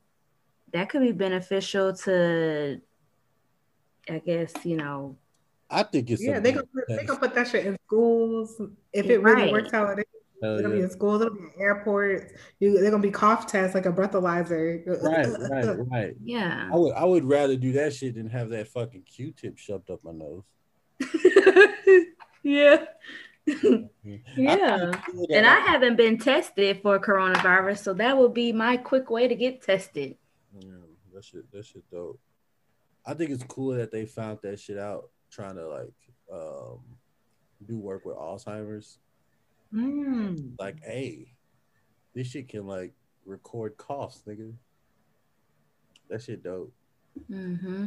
[0.72, 2.80] that could be beneficial to,
[4.08, 5.16] I guess, you know.
[5.74, 6.38] I think it's yeah.
[6.38, 8.60] They can put, they can put that shit in schools
[8.92, 9.52] if it really right.
[9.52, 10.04] works how it is.
[10.42, 10.76] Hell it'll yeah.
[10.76, 12.32] be in schools, it'll be in airports.
[12.60, 14.86] You, they're gonna be cough tests like a breathalyzer.
[15.02, 16.14] Right, right, right.
[16.22, 16.68] Yeah.
[16.72, 20.04] I would I would rather do that shit than have that fucking Q-tip shoved up
[20.04, 20.44] my nose.
[22.42, 22.84] yeah.
[23.48, 24.16] Mm-hmm.
[24.36, 24.92] yeah.
[24.92, 29.28] I and I haven't been tested for coronavirus, so that would be my quick way
[29.28, 30.16] to get tested.
[30.58, 30.72] Yeah,
[31.14, 32.20] that shit that shit dope.
[33.06, 35.94] I think it's cool that they found that shit out trying to like
[36.32, 36.80] um
[37.66, 38.98] do work with Alzheimer's
[39.74, 40.52] Mm.
[40.58, 41.32] Like, hey,
[42.14, 42.92] this shit can like
[43.26, 44.52] record coughs, nigga.
[46.08, 46.72] That shit dope.
[47.30, 47.86] Mm-hmm.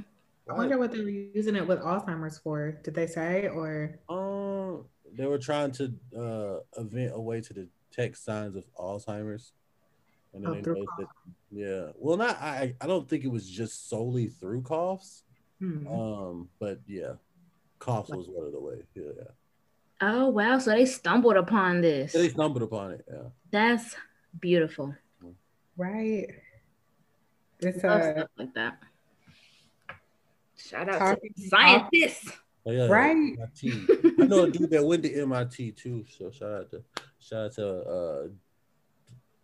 [0.50, 2.72] I wonder what they were using it with Alzheimer's for.
[2.84, 4.00] Did they say or?
[4.10, 9.54] Um, they were trying to uh invent a way to detect signs of Alzheimer's.
[10.34, 11.08] And then oh, they that,
[11.52, 11.92] yeah.
[11.96, 12.76] Well, not I.
[12.82, 15.24] I don't think it was just solely through coughs.
[15.62, 15.88] Mm-hmm.
[15.88, 17.14] Um, but yeah,
[17.80, 18.84] coughs was one of the way.
[18.96, 19.04] Yeah.
[19.18, 19.24] yeah.
[20.02, 20.60] Oh wow!
[20.60, 22.14] So they stumbled upon this.
[22.14, 23.06] They stumbled upon it.
[23.10, 23.30] Yeah.
[23.52, 23.96] That's
[24.40, 24.96] beautiful.
[25.76, 26.28] Right.
[27.60, 28.80] It's uh, stuff like that.
[30.56, 32.32] Shout out to scientists.
[32.66, 33.16] Oh, yeah, right.
[33.16, 33.88] MIT.
[34.20, 36.06] I know a dude that went to MIT too.
[36.18, 36.84] So shout out to
[37.20, 38.28] shout out to uh,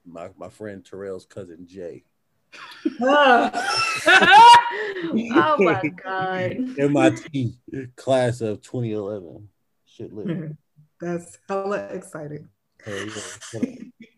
[0.06, 2.04] my my friend Terrell's cousin Jay.
[3.02, 3.52] Oh.
[4.08, 6.80] oh my god.
[6.80, 7.56] MIT
[7.96, 9.48] class of 2011.
[9.86, 10.52] Shit lit.
[11.00, 12.50] That's hella exciting.
[12.88, 12.94] uh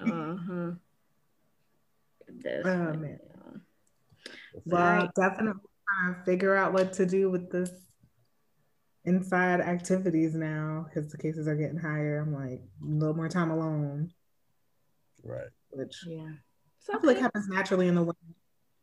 [0.01, 0.71] huh.
[2.65, 3.19] Oh man.
[4.65, 7.71] Well, definitely trying to figure out what to do with this
[9.03, 12.19] inside activities now because the cases are getting higher.
[12.19, 14.11] I'm like a little more time alone.
[15.23, 15.49] Right.
[15.71, 16.31] Which yeah.
[16.85, 18.19] So I feel like happens naturally in the winter.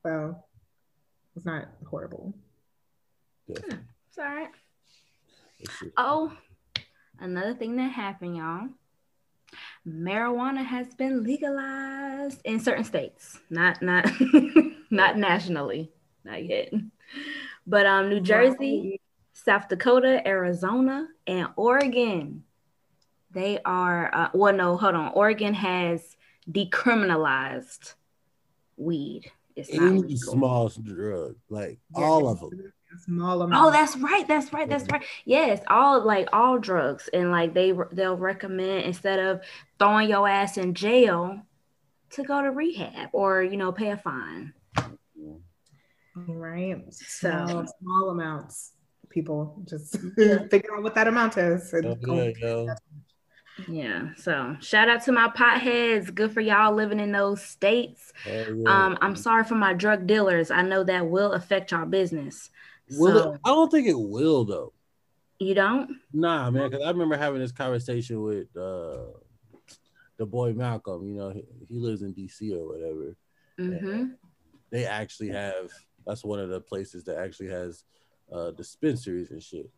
[0.05, 0.37] So
[1.37, 2.35] it's not horrible.
[3.47, 3.59] Yeah.
[4.09, 4.49] It's all right.
[5.97, 6.33] Oh,
[7.21, 8.69] another thing that happened, y'all.
[9.87, 14.11] Marijuana has been legalized in certain states, not not
[14.91, 15.93] not nationally,
[16.25, 16.73] not yet.
[17.69, 19.01] But um, New Jersey,
[19.33, 22.43] South Dakota, Arizona, and Oregon,
[23.31, 24.13] they are.
[24.13, 25.13] Uh, well, no, hold on.
[25.13, 26.17] Oregon has
[26.51, 27.95] decriminalized
[28.77, 29.31] weed.
[29.55, 33.65] It's any small drug, like yeah, all of them small amount.
[33.65, 34.27] Oh, that's right.
[34.27, 34.69] That's right.
[34.69, 35.05] That's right.
[35.25, 39.41] Yes, all like all drugs, and like they they'll recommend instead of
[39.79, 41.41] throwing your ass in jail
[42.11, 44.53] to go to rehab or you know pay a fine.
[46.15, 46.83] Right.
[46.93, 48.73] So small, small amounts.
[49.09, 49.99] People just
[50.51, 51.73] figure out what that amount is.
[51.75, 52.69] Oh,
[53.69, 54.15] yeah.
[54.17, 56.15] So shout out to my potheads.
[56.15, 58.13] Good for y'all living in those states.
[58.27, 58.45] yeah.
[58.67, 60.51] Um, I'm sorry for my drug dealers.
[60.51, 62.51] I know that will affect y'all business.
[62.91, 64.73] Will so, it, I don't think it will though.
[65.39, 65.97] You don't?
[66.13, 66.71] Nah, man.
[66.71, 69.07] Because I remember having this conversation with uh,
[70.19, 71.09] the boy Malcolm.
[71.09, 73.17] You know, he, he lives in DC or whatever.
[73.59, 74.05] Mm-hmm.
[74.71, 75.71] They actually have.
[76.07, 77.85] That's one of the places that actually has
[78.33, 79.71] uh, dispensaries and shit.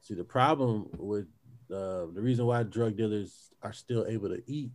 [0.00, 1.26] See, the problem with
[1.72, 4.72] uh, the reason why drug dealers are still able to eat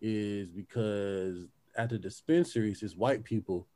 [0.00, 1.46] is because
[1.76, 3.66] at the dispensaries, it's white people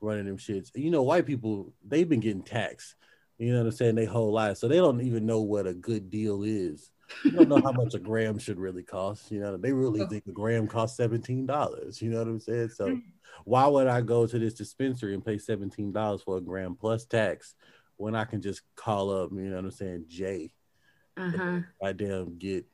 [0.00, 0.70] running them shits.
[0.74, 2.94] You know, white people they've been getting taxed.
[3.38, 3.94] You know what I'm saying?
[3.94, 6.90] They whole life, so they don't even know what a good deal is.
[7.24, 9.30] You don't know how much a gram should really cost.
[9.30, 12.02] You know, they really think a gram costs seventeen dollars.
[12.02, 12.70] You know what I'm saying?
[12.70, 13.00] So,
[13.44, 17.04] why would I go to this dispensary and pay seventeen dollars for a gram plus
[17.04, 17.54] tax
[17.96, 19.30] when I can just call up?
[19.32, 20.06] You know what I'm saying?
[20.08, 20.50] Jay,
[21.18, 21.60] uh-huh.
[21.82, 22.66] I damn get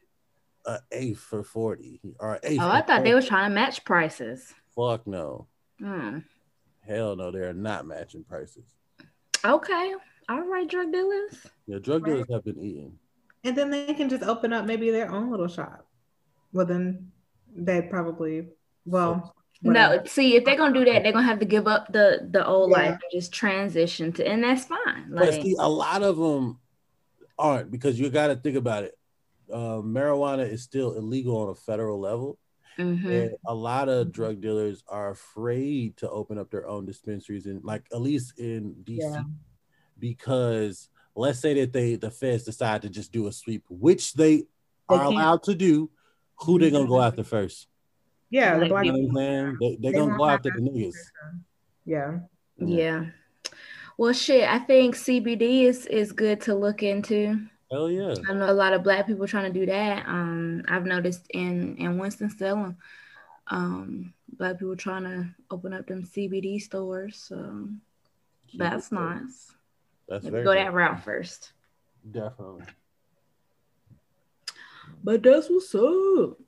[0.66, 2.60] a eighth for forty or eighth.
[2.60, 3.02] Oh, I thought 40.
[3.04, 4.52] they were trying to match prices.
[4.74, 5.46] Fuck no.
[5.78, 6.18] Hmm.
[6.86, 8.64] Hell no, they are not matching prices.
[9.44, 9.94] Okay.
[10.28, 11.46] All right, drug dealers.
[11.66, 12.98] Yeah, drug dealers have been eating.
[13.42, 15.86] And then they can just open up maybe their own little shop.
[16.52, 17.10] Well, then
[17.54, 18.46] they'd probably
[18.86, 19.34] well.
[19.62, 22.46] No, see, if they're gonna do that, they're gonna have to give up the the
[22.46, 22.76] old Yeah.
[22.76, 25.06] life and just transition to, and that's fine.
[25.10, 26.58] But Like, see, a lot of them
[27.38, 28.96] aren't because you got to think about it.
[29.52, 32.38] Uh, marijuana is still illegal on a federal level,
[32.78, 33.04] mhm.
[33.04, 37.62] and a lot of drug dealers are afraid to open up their own dispensaries, and
[37.64, 39.22] like at least in DC, Yeah.
[39.98, 44.36] because let's say that they the feds decide to just do a sweep, which they,
[44.38, 44.46] They
[44.88, 45.12] are can't.
[45.14, 45.90] allowed to do.
[46.40, 47.68] Who they gonna go after first?
[48.30, 49.56] Yeah, the black You know what I'm saying?
[49.60, 50.96] They, they They gonna go after the that niggas.
[51.84, 52.18] Yeah.
[52.58, 53.06] yeah.
[53.96, 57.46] Well, shit, I think CBD is is good to look into.
[57.70, 58.14] Hell yeah.
[58.28, 60.06] I know a lot of black people trying to do that.
[60.06, 62.76] Um, I've noticed in in Winston Salem,
[63.48, 67.16] um, black people trying to open up them CBD stores.
[67.16, 67.68] So
[68.54, 69.52] that's nice.
[70.08, 70.58] That's Maybe very go good.
[70.58, 71.52] that route first.
[72.10, 72.64] definitely.
[75.02, 76.38] But that's what's up.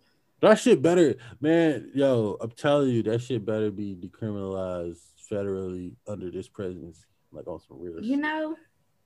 [0.43, 1.91] That shit better, man.
[1.95, 7.61] Yo, I'm telling you, that shit better be decriminalized federally under this presidency, like on
[7.67, 8.03] some real.
[8.03, 8.57] You shit, know,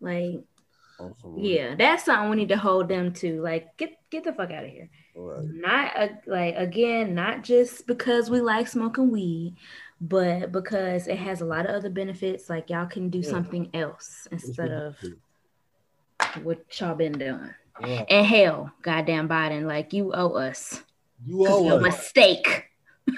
[0.00, 0.40] like
[0.98, 3.40] on some real- yeah, that's something we need to hold them to.
[3.42, 4.88] Like, get get the fuck out of here.
[5.16, 5.44] Right.
[5.44, 9.56] Not uh, like again, not just because we like smoking weed,
[10.00, 12.48] but because it has a lot of other benefits.
[12.48, 13.30] Like y'all can do Yeah.
[13.30, 14.96] something else instead of
[16.42, 17.50] what y'all been doing.
[17.84, 18.04] Yeah.
[18.08, 20.82] And hell, goddamn Biden, like you owe us.
[21.24, 21.82] You owe your us.
[21.82, 22.66] mistake.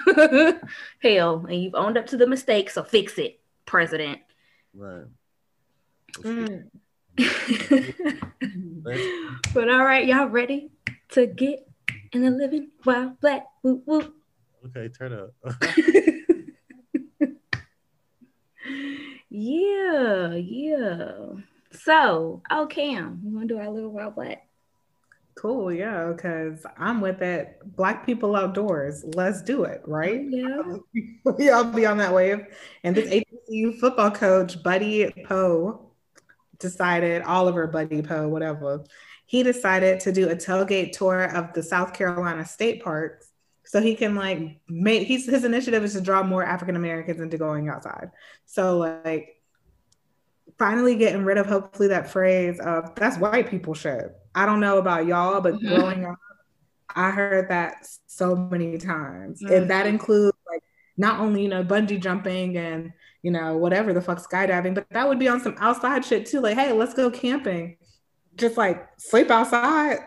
[0.99, 4.19] hell, and you've owned up to the mistake, so fix it, President.
[4.73, 5.05] Right.
[6.21, 6.69] Mm.
[9.53, 10.71] But all right, y'all ready
[11.09, 11.67] to get
[12.11, 14.13] in the living wild black woo woo.
[14.65, 15.31] Okay, turn up.
[19.35, 21.15] Yeah, yeah.
[21.71, 24.47] So, oh Cam, you wanna do our little wild black?
[25.35, 27.57] Cool, yeah, because I'm with it.
[27.65, 29.03] Black people outdoors.
[29.15, 30.21] Let's do it, right?
[30.27, 30.77] Yeah.
[31.37, 32.45] we all be on that wave.
[32.83, 35.91] And this HBCU football coach, Buddy Pough,
[36.59, 38.83] decided, Oliver Buddy Pough, whatever,
[39.25, 43.33] he decided to do a tailgate tour of the South Carolina state parks
[43.65, 47.37] so he can like make he's his initiative is to draw more African Americans into
[47.37, 48.11] going outside.
[48.45, 49.41] So like
[50.59, 54.15] finally getting rid of hopefully that phrase of that's white people shit.
[54.35, 55.67] I don't know about y'all, but Mhm.
[55.67, 56.17] growing up,
[56.95, 59.41] I heard that so many times.
[59.41, 59.51] Mhm.
[59.57, 60.63] And that includes like
[60.97, 65.07] not only, you know, bungee jumping and you know, whatever the fuck skydiving, but that
[65.07, 66.41] would be on some outside shit too.
[66.41, 67.77] Like, hey, let's go camping.
[68.35, 69.99] Just like sleep outside.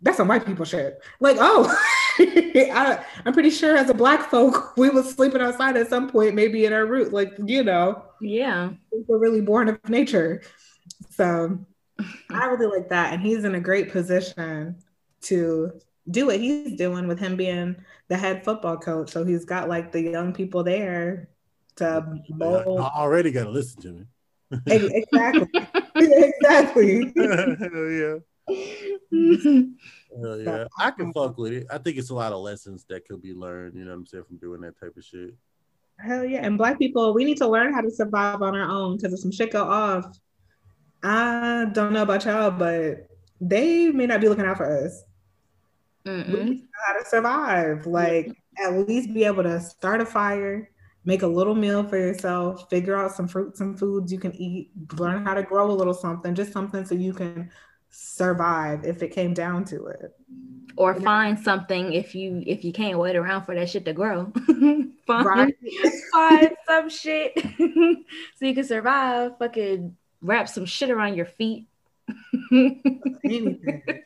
[0.00, 0.98] That's some white people shit.
[1.20, 1.66] Like, oh,
[2.18, 6.34] I, I'm pretty sure as a black folk, we was sleeping outside at some point,
[6.34, 7.12] maybe in our root.
[7.12, 8.70] Like, you know, Yeah.
[8.90, 10.40] we're really born of nature.
[11.10, 11.58] So
[12.30, 13.12] I really like that.
[13.12, 14.76] And he's in a great position
[15.22, 15.72] to
[16.10, 17.76] do what he's doing with him being
[18.08, 19.10] the head football coach.
[19.10, 21.28] So he's got like the young people there
[21.76, 22.80] to I mold.
[22.80, 24.04] already gotta listen to me.
[24.66, 25.48] Exactly.
[25.96, 27.12] exactly.
[27.16, 28.16] Hell yeah.
[30.16, 30.64] Hell yeah.
[30.78, 31.66] I can fuck with it.
[31.70, 34.06] I think it's a lot of lessons that could be learned, you know what I'm
[34.06, 35.34] saying, from doing that type of shit.
[35.98, 36.44] Hell yeah.
[36.44, 39.20] And black people, we need to learn how to survive on our own because if
[39.20, 40.18] some shit go off,
[41.02, 43.08] I don't know about y'all, but
[43.40, 45.04] they may not be looking out for us.
[46.04, 46.44] We Mm-mm.
[46.44, 47.86] need to know how to survive.
[47.86, 50.70] Like at least be able to start a fire,
[51.04, 54.70] make a little meal for yourself, figure out some fruits and foods you can eat,
[54.98, 57.50] learn how to grow a little something, just something so you can
[57.90, 60.12] survive if it came down to it.
[60.76, 64.32] Or find something if you if you can't wait around for that shit to grow.
[65.06, 65.52] find,
[66.12, 69.32] find some shit so you can survive.
[69.38, 71.66] Fucking wrap some shit around your feet.
[72.52, 73.82] Anything.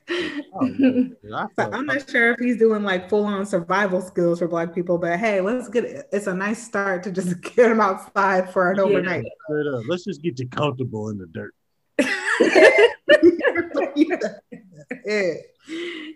[0.54, 0.66] Oh.
[0.66, 1.08] I
[1.46, 4.74] So felt- I'm not sure if he's doing like full on survival skills for black
[4.74, 6.06] people, but hey, let's get it.
[6.12, 8.82] It's a nice start to just get them outside for an Yeah.
[8.82, 9.24] overnight.
[9.48, 9.88] Straight.
[9.88, 11.54] Let's just get you comfortable in the dirt.
[13.96, 15.34] yeah.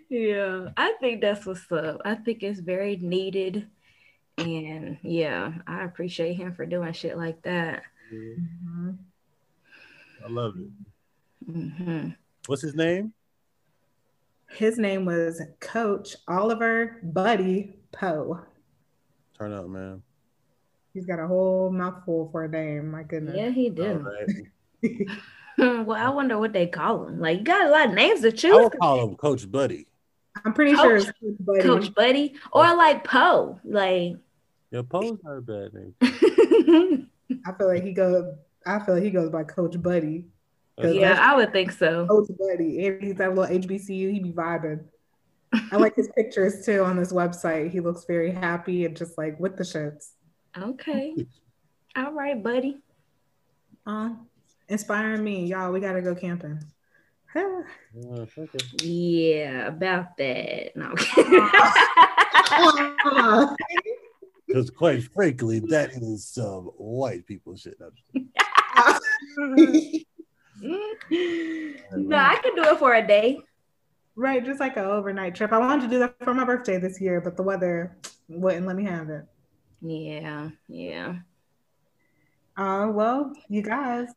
[0.09, 2.01] yeah, I think that's what's up.
[2.05, 3.67] I think it's very needed.
[4.37, 7.83] And yeah, I appreciate him for doing shit like that.
[8.13, 8.97] Mhm.
[10.25, 11.51] I love it.
[11.51, 12.09] hmm
[12.47, 13.13] What's his name?
[14.49, 18.41] His name was Coach Oliver Buddy Pough.
[19.37, 20.01] Turn up, man.
[20.93, 22.89] He's got a whole mouthful for a name.
[22.91, 23.35] My goodness.
[23.37, 24.01] Yeah, he did.
[24.01, 25.07] right.
[25.85, 27.19] well, I wonder what they call him.
[27.19, 28.51] Like, you got a lot of names to choose.
[28.53, 28.63] I choose.
[28.71, 29.85] would call him Coach Buddy.
[30.45, 31.61] I'm pretty Coach- sure it's Coach Buddy.
[31.61, 33.59] Coach Buddy, or like Pough.
[33.65, 34.13] Like,
[34.71, 35.93] Yeah, Pough's not a bad name.
[37.45, 38.33] I feel like he goes.
[38.67, 40.25] I feel like he goes by Coach Buddy.
[40.77, 42.05] That's yeah, I would think so.
[42.07, 42.85] Coach Buddy.
[42.85, 44.11] And he's that little HBCU.
[44.11, 44.83] He be vibing.
[45.71, 47.71] I like his pictures too on this website.
[47.71, 50.09] He looks very happy and just like with the shits.
[50.57, 51.15] Okay.
[51.95, 52.79] All right, buddy.
[53.85, 54.09] Uh,
[54.67, 55.71] inspiring me, y'all.
[55.71, 56.61] We gotta go camping.
[58.81, 60.75] yeah, about that.
[60.75, 60.93] No.
[64.47, 67.77] Because quite frankly, that is some white people shit.
[71.91, 73.39] no, I can do it for a day.
[74.15, 75.53] Right, just like an overnight trip.
[75.53, 77.97] I wanted to do that for my birthday this year, but the weather
[78.27, 79.25] wouldn't let me have it.
[79.81, 81.17] Yeah, yeah.
[82.57, 84.07] Uh, well, you guys,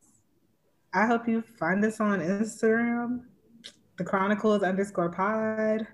[0.94, 3.24] I hope you find us on Instagram,
[3.98, 5.86] the Chronicles underscore pod.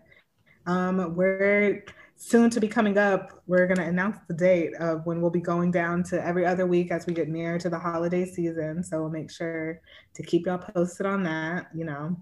[0.67, 1.85] Um, we're
[2.17, 3.43] soon to be coming up.
[3.47, 6.67] We're going to announce the date of when we'll be going down to every other
[6.67, 8.83] week as we get near to the holiday season.
[8.83, 9.81] So we'll make sure
[10.15, 11.69] to keep y'all posted on that.
[11.75, 12.17] You know,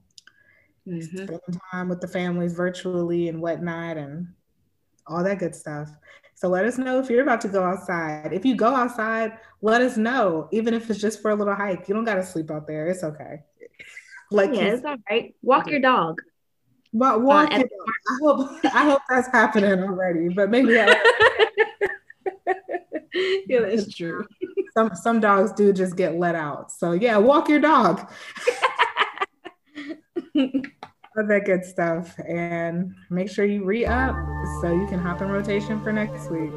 [0.86, 1.16] mm-hmm.
[1.16, 4.28] spend time with the families virtually and whatnot and
[5.07, 5.90] all that good stuff.
[6.34, 8.32] So let us know if you're about to go outside.
[8.32, 11.88] If you go outside, let us know, even if it's just for a little hike.
[11.88, 12.88] You don't got to sleep out there.
[12.88, 13.45] It's okay.
[14.32, 15.34] Like, yeah, it's all right.
[15.42, 16.20] Walk your dog.
[16.95, 17.57] But walk uh.
[17.57, 17.64] I
[18.22, 20.28] hope I hope that's happening already.
[20.28, 20.78] But maybe.
[23.47, 24.26] Yeah, that's true.
[24.76, 26.72] Some some dogs do just get let out.
[26.72, 28.11] So yeah, walk your dog
[31.16, 32.18] all that good stuff.
[32.26, 34.16] And make sure you re up
[34.61, 36.51] so you can hop in rotation for next week.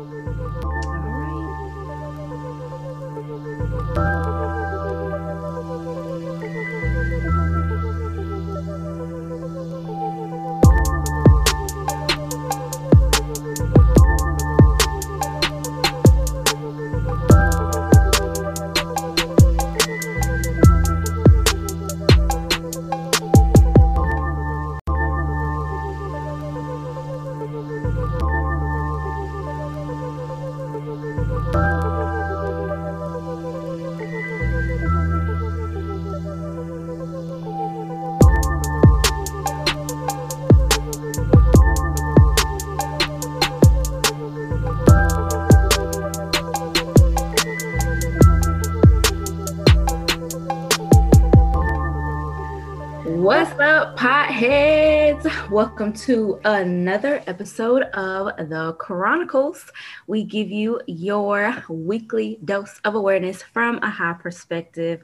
[55.51, 59.71] Welcome to another episode of the Chronicles.
[60.05, 65.03] We give you your weekly dose of awareness from a high perspective.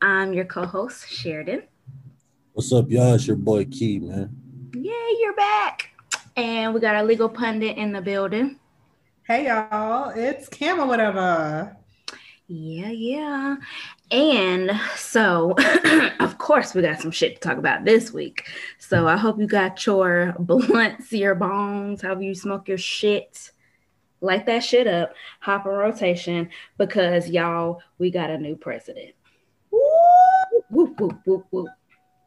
[0.00, 1.64] I'm your co host, Sheridan.
[2.54, 3.14] What's up, y'all?
[3.14, 4.34] It's your boy Key, man.
[4.74, 5.90] Yeah, you're back.
[6.36, 8.58] And we got our legal pundit in the building.
[9.24, 10.08] Hey, y'all.
[10.16, 11.76] It's Cam or whatever.
[12.48, 13.56] Yeah, yeah.
[14.12, 15.56] And so,
[16.20, 18.46] of course, we got some shit to talk about this week.
[18.78, 23.50] So I hope you got your blunts, your bones, however you smoke your shit.
[24.20, 29.14] Light that shit up, hop in rotation, because y'all, we got a new president.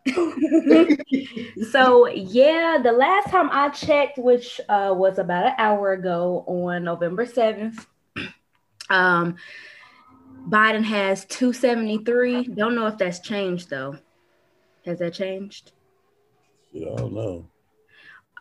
[1.71, 6.83] So yeah, the last time I checked, which uh, was about an hour ago on
[6.83, 7.85] November 7th,
[8.89, 9.37] um,
[10.49, 12.43] Biden has 273.
[12.49, 13.97] Don't know if that's changed though.
[14.85, 15.71] Has that changed?
[16.71, 17.47] Yeah, I don't know.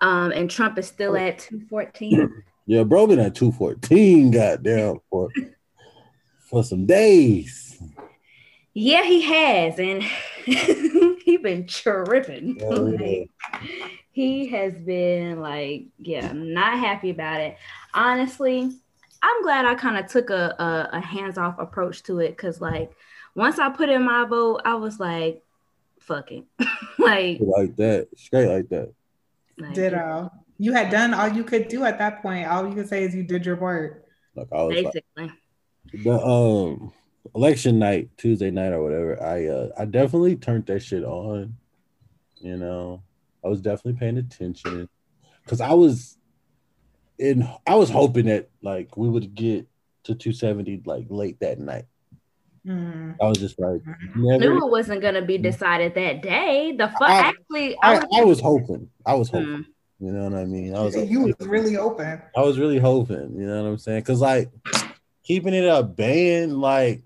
[0.00, 2.44] Um, and Trump is still at 214.
[2.66, 5.30] yeah, bro been at 214, goddamn, for
[6.40, 7.80] for some days.
[8.74, 10.02] Yeah, he has, and
[10.44, 12.58] he been tripping.
[12.58, 13.30] Yeah, like,
[14.10, 17.56] he has been like, yeah, not happy about it.
[17.94, 18.72] Honestly,
[19.24, 22.60] I'm glad I kind of took a, a, a hands off approach to it because
[22.60, 22.92] like
[23.34, 25.42] once I put in my vote, I was like,
[26.00, 26.44] fucking
[26.98, 28.92] like like that, straight like that.
[29.56, 30.30] Like, Ditto.
[30.58, 32.46] You had done all you could do at that point.
[32.46, 34.04] All you could say is you did your work.
[34.36, 35.02] Like I was basically.
[35.16, 35.30] Like,
[36.04, 36.92] the um
[37.34, 41.56] election night, Tuesday night or whatever, I uh I definitely turned that shit on.
[42.40, 43.02] You know,
[43.42, 44.86] I was definitely paying attention
[45.42, 46.18] because I was
[47.18, 49.66] and I was hoping that like we would get
[50.04, 51.86] to 270 like late that night.
[52.66, 53.16] Mm.
[53.20, 53.82] I was just like,
[54.16, 54.38] never.
[54.38, 56.74] Knew it wasn't gonna be decided that day.
[56.76, 58.90] The fuck, actually, I, I, was, I, was, hoping.
[59.04, 59.46] I was hoping.
[59.46, 59.64] Mm.
[60.00, 60.74] You know what I mean?
[60.74, 60.96] I was.
[60.96, 62.20] Like, you was really hoping.
[62.36, 63.34] I was really hoping.
[63.36, 64.00] You know what I'm saying?
[64.00, 64.50] Because like
[65.22, 67.02] keeping it a ban, like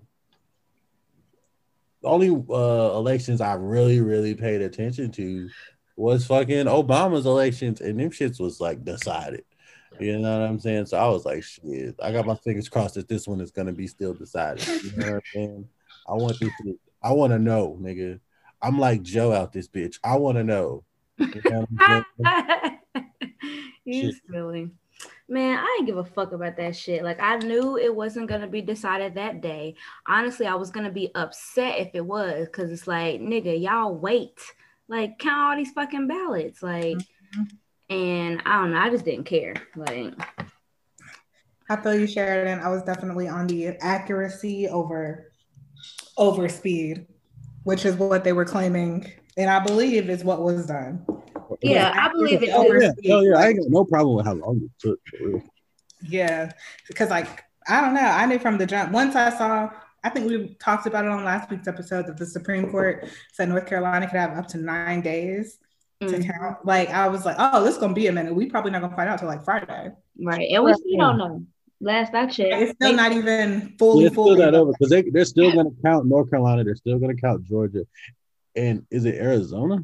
[2.01, 5.49] the only uh, elections I really, really paid attention to
[5.97, 9.43] was fucking Obama's elections, and them shits was like decided.
[9.99, 10.87] You know what I'm saying?
[10.87, 13.73] So I was like, shit, I got my fingers crossed that this one is gonna
[13.73, 14.65] be still decided.
[14.67, 15.69] You know what I'm saying?
[16.07, 18.19] I want this to, I want to know, nigga.
[18.61, 19.99] I'm like Joe out this bitch.
[20.03, 20.83] I want to know.
[21.17, 22.03] You know
[23.85, 24.15] He's Shit.
[24.31, 24.71] silly.
[25.27, 27.03] Man, I didn't give a fuck about that shit.
[27.03, 29.75] Like I knew it wasn't gonna be decided that day.
[30.07, 34.39] Honestly, I was gonna be upset if it was, cause it's like, nigga, y'all wait.
[34.87, 36.63] Like count all these fucking ballots.
[36.63, 37.43] Like, mm-hmm.
[37.89, 39.55] And I don't know, I just didn't care.
[39.75, 40.13] Like,
[41.69, 42.59] I feel you, Sheridan.
[42.59, 45.31] I was definitely on the accuracy over
[46.17, 47.07] over speed,
[47.63, 51.05] which is what they were claiming, and I believe is what was done.
[51.61, 52.49] yeah, I believe it.
[52.53, 53.11] Oh Over yeah, speed.
[53.11, 53.37] oh, yeah.
[53.37, 54.99] I ain't got no problem with how long it took.
[55.09, 55.43] For real.
[56.01, 56.51] Yeah,
[56.87, 58.91] because like I don't know, I knew from the jump.
[58.91, 59.69] Once I saw,
[60.03, 63.49] I think we talked about it on last week's episode that the Supreme Court said
[63.49, 65.57] North Carolina could have up to nine days
[65.99, 66.25] to Mhm.
[66.31, 66.65] count.
[66.65, 68.33] Like I was like, oh, this is gonna be a minute.
[68.33, 69.91] We probably not gonna find out till like Friday.
[70.21, 70.49] Right.
[70.51, 71.45] And we still don't know.
[71.81, 72.61] Last I checked.
[72.61, 74.37] It's still they- not even fully Yeah, fully.
[74.39, 76.63] not over because they they're still gonna count North Carolina.
[76.63, 77.85] They're still gonna count Georgia,
[78.55, 79.83] and is it Arizona?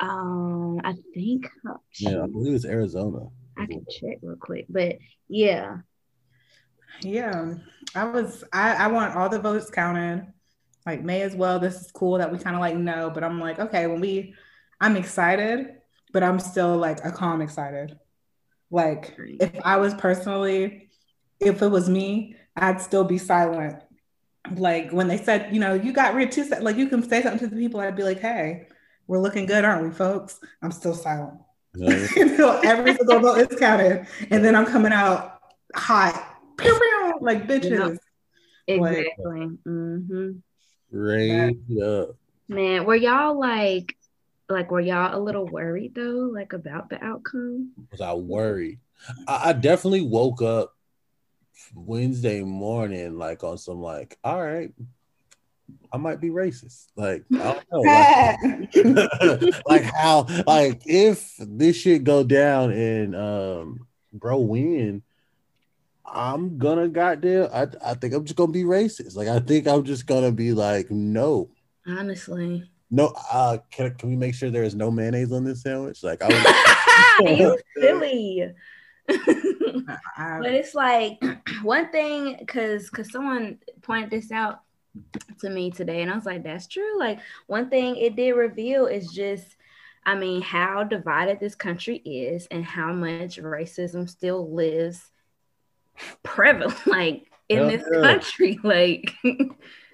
[0.00, 1.50] um, I think
[1.98, 3.26] Yeah, I believe it's Arizona.
[3.56, 4.66] I can check real quick.
[4.68, 4.98] But
[5.28, 5.78] yeah.
[7.02, 7.54] Yeah,
[7.96, 8.44] I was.
[8.52, 10.24] I, I want all the votes counted.
[10.86, 11.58] Like, may as well.
[11.58, 14.34] This is cool that we kind of like know, but I'm like, okay, when we,
[14.80, 15.76] I'm excited,
[16.12, 17.98] but I'm still like a calm excited.
[18.70, 20.90] Like, if I was personally,
[21.40, 23.82] if it was me, I'd still be silent.
[24.54, 27.22] Like when they said, you know, you got rid two, se- like you can say
[27.22, 28.66] something to the people, I'd be like, hey,
[29.06, 30.38] we're looking good, aren't we, folks?
[30.62, 31.40] I'm still silent
[31.76, 32.06] Yeah.
[32.16, 35.40] until every single vote is counted, and then I'm coming out
[35.74, 37.90] hot, pew, pew, like bitches.
[37.90, 37.98] Like-
[38.70, 39.46] Exactly.
[39.64, 40.30] hmm
[40.90, 42.16] Straight up.
[42.48, 43.94] Man, were y'all like
[44.48, 47.72] like were y'all a little worried though, like about the outcome?
[47.90, 48.78] Was I worried?
[49.26, 50.74] I, I definitely woke up
[51.74, 54.72] Wednesday morning like on some like, all right,
[55.92, 56.86] I might be racist.
[56.96, 57.82] Like I don't know.
[59.42, 65.02] Like, like how like if this shit go down and um bro win
[66.06, 69.84] i'm gonna goddamn I, I think i'm just gonna be racist like i think i'm
[69.84, 71.50] just gonna be like no
[71.88, 72.64] Honestly.
[72.90, 76.22] No uh can, can we make sure there is no mayonnaise on this sandwich like
[76.22, 76.88] i was
[77.38, 78.52] you silly.
[79.06, 81.22] But it's like
[81.62, 84.60] one thing because because someone pointed this out
[85.40, 88.86] to me today and i was like that's true like one thing it did reveal
[88.86, 89.56] is just
[90.04, 95.10] i mean how divided this country is and how much racism still lives
[96.22, 98.00] prevalent like in Hell this yeah.
[98.00, 99.14] country like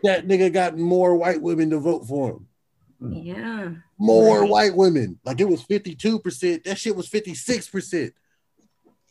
[0.02, 2.46] that nigga got more white women to vote for him
[3.12, 3.70] yeah.
[3.98, 4.50] More Right.
[4.50, 5.18] white women.
[5.24, 8.12] Like it was 52% that shit was 56%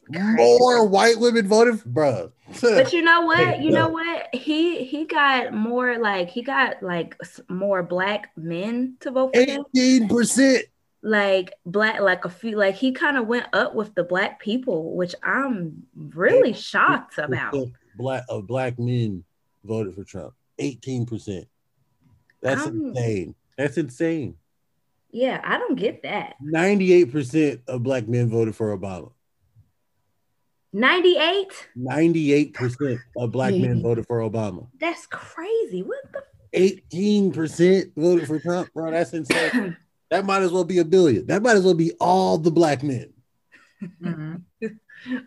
[0.09, 2.31] more white women voted bruh.
[2.61, 3.61] But you know what?
[3.61, 4.27] You know what?
[4.33, 7.17] He he got more like he got like
[7.49, 9.63] more black men to vote for him.
[9.75, 10.59] 18%
[11.01, 14.95] like black like a few like he kind of went up with the black people
[14.95, 17.53] which i'm really shocked about.
[17.97, 19.23] black of black men
[19.65, 20.33] voted for Trump.
[20.59, 21.45] 18%.
[22.41, 23.35] That's I'm- insane.
[23.57, 24.35] That's insane.
[25.11, 29.11] yeah i don't get that 98% of black men voted for Obama.
[30.75, 34.67] 98 98% of black men voted for Obama.
[34.79, 36.23] that's crazy what the
[36.55, 38.91] 18% voted for Trump, bro.
[38.91, 39.75] That's insane.
[40.11, 41.25] That might as well be a billion.
[41.25, 43.11] That might as well be all the black men.
[43.81, 44.43] Mhm.
[44.61, 44.77] what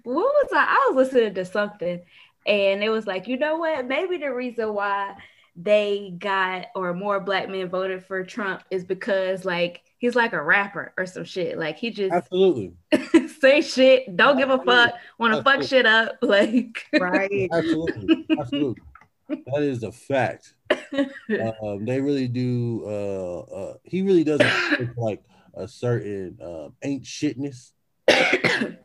[0.05, 0.65] was I?
[0.65, 2.03] I was listening to something
[2.47, 3.89] and it was like, you know what?
[3.89, 5.17] Maybe the reason why
[5.57, 10.43] they got or more black men voted for Trump is because like he's like a
[10.43, 11.59] rapper or some shit.
[11.59, 12.75] Like he just Absolutely.
[13.41, 16.19] say shit, don't give a fuck, want to fuck shit up.
[16.23, 17.49] Like Right.
[17.53, 18.27] Absolutely.
[18.39, 18.83] Absolutely.
[19.29, 20.55] That is a fact.
[20.71, 22.85] um, they really do.
[22.87, 25.23] Uh, uh, he really doesn't like
[25.55, 27.73] a certain um, ain't shitness
[28.09, 28.77] in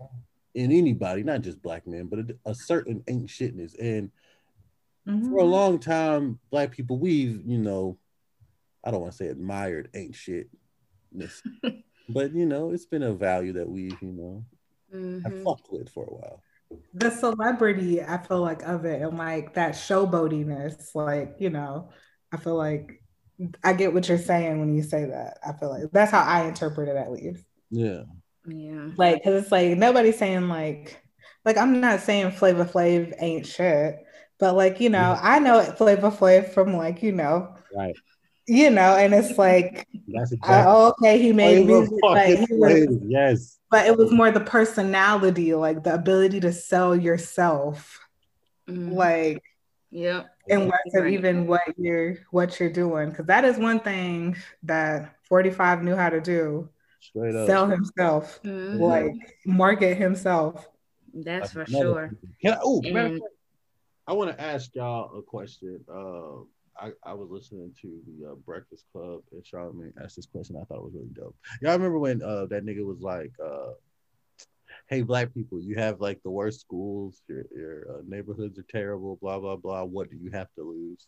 [0.71, 3.77] anybody, not just black men, but a, a certain ain't shitness.
[3.79, 4.11] And
[5.05, 5.51] for a Mhm.
[5.51, 7.97] long time, black people, we've you know,
[8.83, 10.47] I don't want to say admired ain't shitness,
[12.09, 14.45] but you know, it's been a value that we've you know
[15.23, 15.43] have Mhm.
[15.43, 16.43] fucked with for a while.
[16.93, 21.89] The celebrity, I feel like of it, and like that showboatiness, like you know,
[22.31, 23.01] I feel like
[23.63, 25.39] I get what you're saying when you say that.
[25.45, 27.43] I feel like that's how I interpret it, at least.
[27.69, 28.03] Yeah,
[28.45, 28.89] yeah.
[28.97, 31.01] Like, because it's like nobody's saying like,
[31.45, 33.95] like I'm not saying Flavor Flav ain't shit,
[34.41, 37.95] but like you know, I know Flavor Flav from like you know, right.
[38.47, 40.65] you know, and it's like, That's exactly.
[40.67, 43.59] oh, okay, he made Flavor music, but he was yes.
[43.69, 47.99] but it was more the personality, like the ability to sell yourself,
[48.67, 48.93] Mhm.
[48.93, 49.43] like
[49.91, 50.25] Yep.
[50.49, 51.13] and less of Right.
[51.13, 53.09] even what you're what you're doing.
[53.09, 56.69] Because that is one thing that 45 knew how to do
[56.99, 57.47] Straight up.
[57.47, 58.79] sell himself, Mhm.
[58.79, 59.13] like
[59.45, 60.67] market himself.
[61.13, 62.11] That's for sure.
[62.41, 63.33] Can I, oh, matter And- fact,
[64.11, 65.79] I want to ask y'all a question.
[65.89, 66.41] Uh,
[66.77, 70.57] I, I was listening to the uh, Breakfast Club and Charlamagne asked this question.
[70.57, 71.33] I thought it was really dope.
[71.61, 73.71] Y'all remember when uh, that nigga was like, uh,
[74.87, 77.21] "Hey, black people, you have like the worst schools.
[77.29, 79.17] Your your uh, neighborhoods are terrible.
[79.21, 79.85] Blah blah blah.
[79.85, 81.07] What do you have to lose?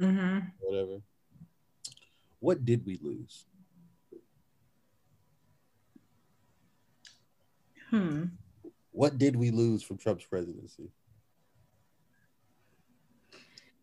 [0.00, 0.98] hmm Whatever.
[2.40, 3.46] What did we lose?
[7.90, 8.24] Hmm.
[8.90, 10.90] What did we lose from Trump's presidency?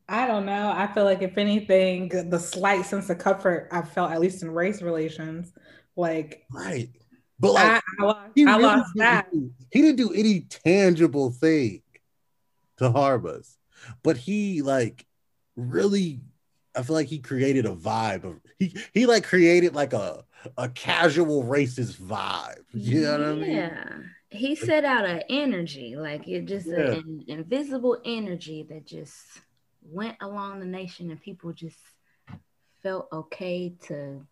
[0.09, 0.71] I don't know.
[0.75, 4.51] I feel like if anything, the slight sense of comfort I felt, at least in
[4.51, 5.53] race relations,
[5.95, 6.89] like Right,
[7.39, 7.65] but like.
[7.65, 9.31] I, I lost, He I really lost didn't that.
[9.31, 11.83] do- He didn't do any tangible thing
[12.77, 13.57] to harm us,
[14.03, 15.05] but he like
[15.55, 16.21] really.
[16.75, 20.23] I feel like he created a vibe of he he like created like a
[20.57, 22.63] a casual racist vibe.
[22.73, 23.49] You know what I mean?
[23.51, 23.83] Yeah.
[24.29, 26.93] He set out an energy, like it just Yeah.
[26.93, 29.17] an invisible energy that just
[29.91, 31.77] went along the nation and people just
[32.81, 34.25] felt okay to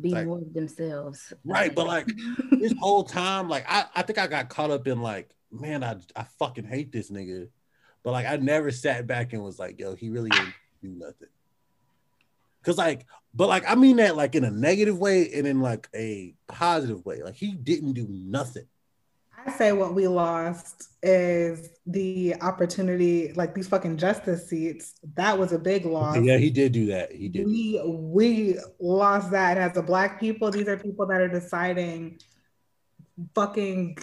[0.00, 1.32] be Like- more of themselves.
[1.44, 2.06] Right, but like
[2.50, 5.96] this whole time, like I, I think I got caught up in like, man, I
[6.16, 7.48] I fucking hate this nigga.
[8.02, 11.28] But like I never sat back and was like, yo, he really didn't do nothing.
[12.62, 15.88] Cause like, but like I mean that like in a negative way and in like
[15.94, 17.22] a positive way.
[17.22, 18.66] Like he didn't do nothing.
[19.46, 24.94] I say what we lost is the opportunity, like these fucking justice seats.
[25.16, 26.18] That was a big loss.
[26.18, 27.12] Yeah, he did do that.
[27.12, 27.46] He did.
[27.46, 30.50] we we lost that as a black people.
[30.50, 32.20] These are people that are deciding
[33.34, 33.98] fucking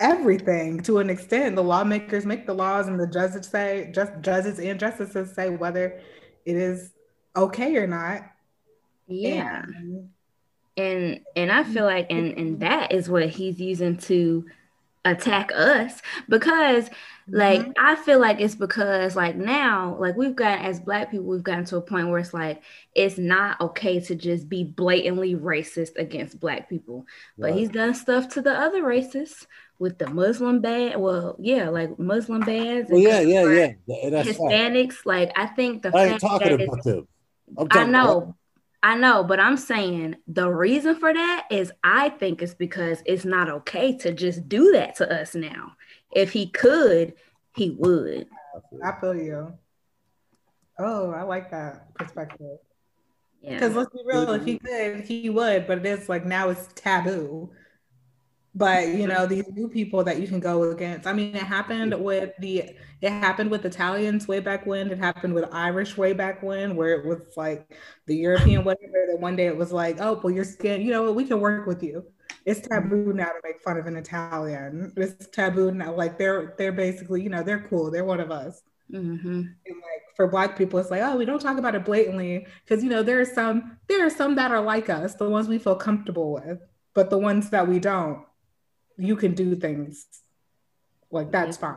[0.00, 1.54] everything to an extent.
[1.54, 6.00] The lawmakers make the laws, and the judges say, just judges and justices say whether
[6.44, 6.90] it is
[7.36, 8.22] okay or not.
[9.06, 9.62] yeah.
[9.64, 10.10] And
[10.76, 14.46] and and I feel like and and that is what he's using to
[15.04, 16.88] attack us because
[17.32, 17.72] like Mhm.
[17.78, 21.64] I feel like it's because like now like we've got as black people we've gotten
[21.66, 22.62] to a point where it's like
[22.94, 27.06] it's not okay to just be blatantly racist against black people
[27.40, 27.58] but Right.
[27.58, 29.46] he's done stuff to the other races
[29.78, 34.10] with the Muslim ban well yeah like Muslim bans Well, yeah, yeah, yeah.
[34.10, 34.38] That's.
[34.38, 37.08] Hispanics like I think the I ain't talking that about them.
[37.70, 38.36] I know,
[38.82, 43.24] I know, but I'm saying the reason for that is I think it's because it's
[43.24, 45.76] not okay to just do that to us now.
[46.10, 47.14] If he could,
[47.54, 48.26] he would.
[48.84, 49.52] I feel you.
[50.78, 52.58] Oh, I like that perspective.
[53.40, 53.78] Because Yeah.
[53.78, 54.96] let's be real, if he mm-hmm.
[54.96, 57.50] could, he would, but it is like now it's taboo.
[58.54, 61.06] But you know, these new people that you can go against.
[61.06, 65.34] I mean, it happened with the it happened with Italians way back when, it happened
[65.34, 67.72] with Irish way back when, where it was like
[68.06, 71.10] the European whatever, that one day it was like, oh, well, your skin, you know
[71.12, 72.04] we can work with you.
[72.44, 74.92] It's taboo now to make fun of an Italian.
[74.96, 75.94] It's taboo now.
[75.94, 77.90] Like they're they're basically, you know, they're cool.
[77.90, 78.60] They're one of us.
[78.90, 82.46] hmm And like for black people, it's like, oh, we don't talk about it blatantly
[82.64, 85.48] because you know there are some there are some that are like us, the ones
[85.48, 86.58] we feel comfortable with,
[86.94, 88.24] but the ones that we don't,
[88.98, 90.06] you can do things
[91.10, 91.76] like that's fine.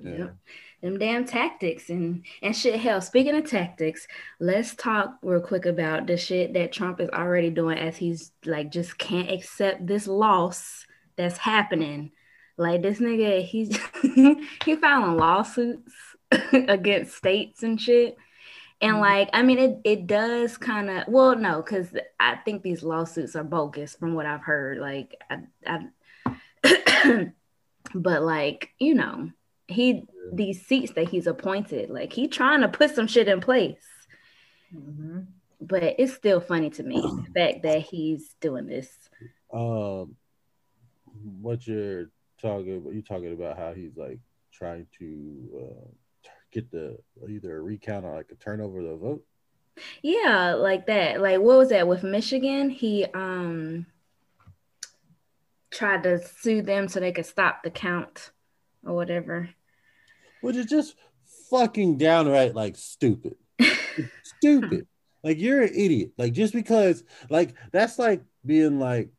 [0.00, 0.10] Yeah.
[0.18, 0.36] Yep.
[0.82, 2.80] Them damn tactics and and shit.
[2.80, 4.06] Hell, speaking of tactics,
[4.40, 8.70] let's talk real quick about the shit that Trump is already doing as he's like
[8.72, 10.86] just can't accept this loss
[11.16, 12.10] that's happening.
[12.56, 13.78] Like this nigga, he's
[14.64, 15.92] he filing lawsuits
[16.52, 18.16] against states and shit.
[18.80, 19.00] And Mhm.
[19.00, 23.36] like, I mean, it it does kind of well, no, because I think these lawsuits
[23.36, 24.78] are bogus from what I've heard.
[24.78, 25.86] Like, I, I
[27.94, 29.30] but like, you know,
[29.68, 33.84] he these seats that he's appointed, like he trying to put some shit in place.
[34.74, 35.26] Mhm.
[35.60, 38.88] But it's still funny to me the fact that he's doing this.
[39.52, 40.16] um
[41.40, 42.10] what you're
[42.40, 44.18] talking about you talking about how he's like
[44.52, 45.88] trying to uh,
[46.50, 46.96] get the
[47.28, 49.24] either a recount or like a turnover of the vote
[50.02, 51.20] Yeah, like that.
[51.20, 52.70] Like what was that with Michigan?
[52.70, 53.86] He um
[55.72, 58.30] tried to sue them so they could stop the count
[58.84, 59.48] or whatever.
[60.40, 60.94] which is just
[61.50, 63.36] fucking downright like stupid.
[64.24, 64.86] Stupid.
[65.22, 66.12] Like you're an idiot.
[66.16, 69.10] Like just because like that's like being like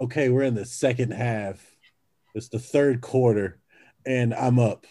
[0.00, 1.60] okay we're in the second half.
[2.34, 3.58] It's the third quarter
[4.06, 4.86] and i'm up.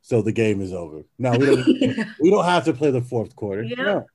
[0.00, 1.04] So the game is over.
[1.18, 1.66] No we don't
[2.20, 3.62] we don't have to play the fourth quarter.
[3.62, 3.76] Yeah.
[3.76, 4.06] no.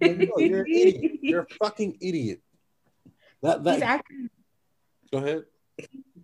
[0.00, 1.12] Like, no, you're an idiot.
[1.22, 2.40] You're a fucking idiot.
[3.42, 4.30] That He's acting
[5.12, 5.42] go ahead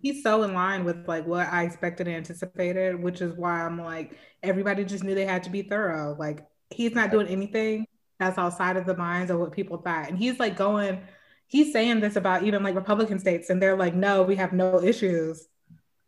[0.01, 3.81] he's so in line with like what I expected and anticipated, which is why I'm
[3.81, 6.15] like everybody just knew they had to be thorough.
[6.17, 7.87] Like he's not doing anything
[8.19, 11.01] that's outside of the minds of what people thought, and he's like going.
[11.47, 14.81] he's saying this about even like Republican states, and they're like, no, we have no
[14.81, 15.47] issues.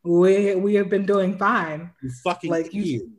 [0.03, 1.91] We we have been doing fine.
[2.01, 3.11] You fucking Like, you-.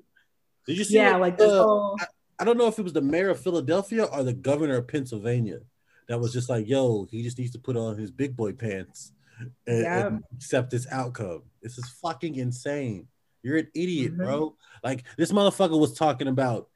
[0.66, 0.94] Did you see?
[0.94, 1.98] Yeah, what, like this uh, whole
[2.38, 5.58] I don't know if it was the mayor of Philadelphia or the governor of Pennsylvania
[6.08, 9.12] that was just like, "Yo, he just needs to put on his big boy pants
[9.66, 10.06] and, Yeah.
[10.06, 13.08] and accept this outcome." This is fucking insane.
[13.42, 14.16] You're an idiot, Mhm.
[14.18, 14.56] bro.
[14.82, 16.68] Like this motherfucker was talking about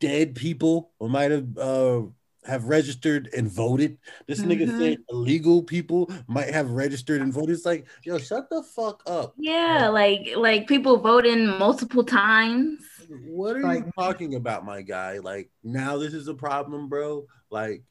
[0.00, 2.02] dead people who might have uh,
[2.44, 3.98] have registered and voted.
[4.26, 4.78] This nigga Mhm.
[4.78, 7.50] said illegal people might have registered and voted.
[7.56, 9.34] It's like, yo, shut the fuck up.
[9.36, 12.80] Yeah, like like people voting multiple times.
[13.26, 15.18] What are you talking about, my guy?
[15.18, 17.26] Like now this is a problem, bro.
[17.50, 17.84] Like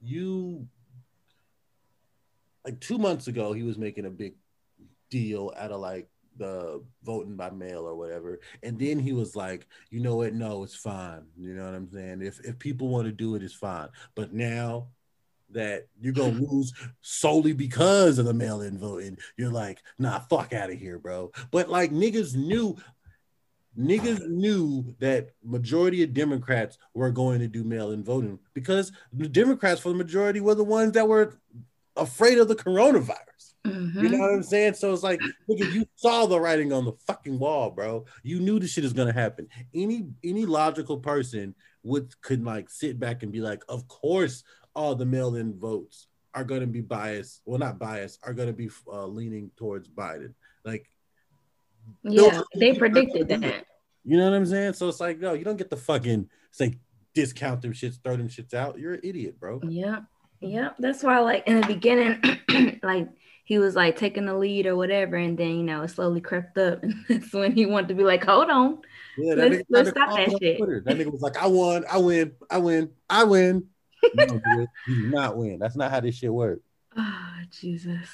[0.00, 0.66] you
[2.64, 4.34] like two months ago, he was making a big
[5.10, 8.40] deal out of like the voting by mail or whatever.
[8.62, 10.34] And then he was like, you know what?
[10.34, 11.26] No, it's fine.
[11.36, 12.22] You know what I'm saying?
[12.22, 13.88] If if people want to do it, it's fine.
[14.14, 14.88] But now
[15.50, 20.70] that you're gonna lose solely because of the mail-in voting, you're like, nah, fuck out
[20.70, 21.32] of here, bro.
[21.50, 22.76] But like niggas knew
[23.78, 29.80] niggas knew that majority of Democrats were going to do mail-in voting because the Democrats,
[29.80, 31.38] for the majority, were the ones that were
[31.96, 33.54] afraid of the coronavirus.
[33.66, 34.02] Mhm.
[34.02, 34.74] You know what I'm saying?
[34.74, 38.04] So it's like, nigga, you saw the writing on the fucking wall, bro.
[38.24, 39.48] You knew this shit is gonna happen.
[39.74, 44.42] Any any logical person would could like sit back and be like, of course,
[44.74, 47.42] all the mail-in votes are gonna be biased.
[47.44, 50.34] Well, not biased, are gonna be uh, leaning towards Biden.
[50.64, 50.90] Like
[52.02, 53.66] Yeah, No, they predicted that.
[54.04, 54.72] you know what I'm saying?
[54.72, 56.78] So it's like, no, you don't get the fucking say
[57.14, 58.78] discount them shits, throw them shits out.
[58.78, 59.60] You're an idiot, bro.
[59.62, 60.04] Yep.
[60.42, 60.76] Yep.
[60.78, 63.08] That's why, like in the beginning, like
[63.44, 66.56] he was like taking the lead or whatever, and then you know it slowly crept
[66.58, 68.78] up, and that's when he wanted to be like, "Hold on,
[69.18, 70.58] Yeah, Let's- nigga let's stop that shit.
[70.58, 70.82] Twitter.
[70.84, 73.66] That nigga was like, I won, I win, I win, I win.
[74.16, 74.42] Don't.
[74.54, 75.58] You do not win.
[75.60, 76.62] That's not how this shit works.
[76.96, 78.08] oh ah, Jesus,"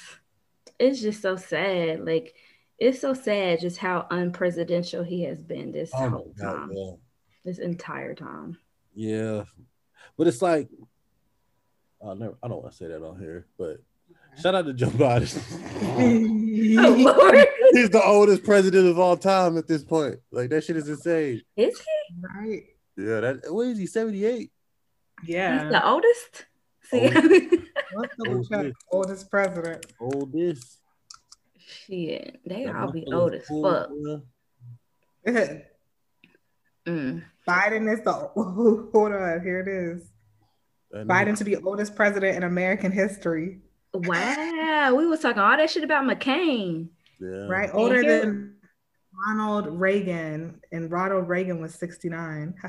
[0.79, 2.05] it's just so sad.
[2.05, 2.35] Like
[2.77, 6.91] it's so sad just how unpresidential he has been this Oh whole god, time, yeah.
[7.43, 8.57] this entire time.
[8.93, 9.43] Yeah.
[10.17, 10.69] But it's like
[12.05, 13.81] I never I don't want to say that on here, but
[14.41, 15.29] shout out to Joe Biden.
[16.79, 20.19] Oh Lord, He's the oldest president of all time at this point.
[20.31, 21.41] Like that shit is insane.
[21.55, 22.15] is he?
[22.21, 22.63] right.
[22.97, 24.51] Yeah, that what is he, 78?
[25.25, 25.63] Yeah.
[25.63, 26.45] He's the oldest.
[26.83, 27.09] See,
[27.95, 28.15] Let's.
[28.27, 28.75] Oldest.
[28.91, 29.85] Oldest president.
[29.99, 30.79] Oldest.
[31.57, 33.89] shit, they That all be motherfucker old as fuck.
[35.25, 35.53] yeah.
[36.87, 37.23] Mm.
[37.47, 40.09] Biden is the hold on, here it is.
[40.91, 43.59] That nigga- Biden to be oldest president in American history.
[43.93, 46.89] Wow, we was talking all that shit about McCain.
[47.19, 47.47] yeah.
[47.47, 47.69] Right?
[47.73, 48.55] Older here- than
[49.27, 50.61] Ronald Reagan.
[50.71, 52.53] And Ronald Reagan was 69.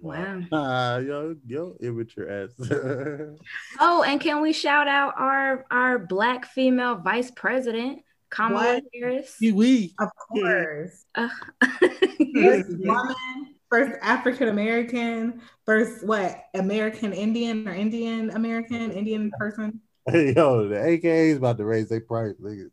[0.00, 0.42] Wow.
[0.52, 2.50] Ah, yo, yo, immature ass.
[3.80, 8.84] Oh, and can we shout out our our black female vice president, Kamala What?
[8.94, 9.34] Harris?
[9.40, 9.94] Kiwi.
[9.98, 11.04] of course.
[11.16, 11.28] Uh,
[11.60, 16.44] First woman, first African American, first what?
[16.54, 19.80] American Indian or Indian American, Indian person.
[20.06, 22.70] Hey, yo, the AKA is about to raise their price, nigga.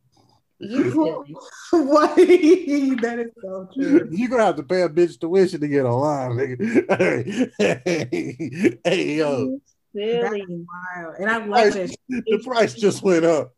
[0.60, 0.84] you
[1.70, 1.86] silly.
[1.86, 2.16] what?
[2.16, 4.08] that is so true.
[4.12, 7.60] You're gonna have to pay a bitch tuition to get online, nigga.
[7.60, 9.60] Hey, hey, yo,
[9.93, 10.46] silly.
[10.50, 11.14] Wow.
[11.20, 11.96] And I love this.
[12.10, 13.52] the price just went up.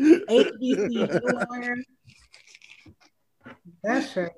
[0.00, 1.76] HBCU
[3.84, 4.32] That shit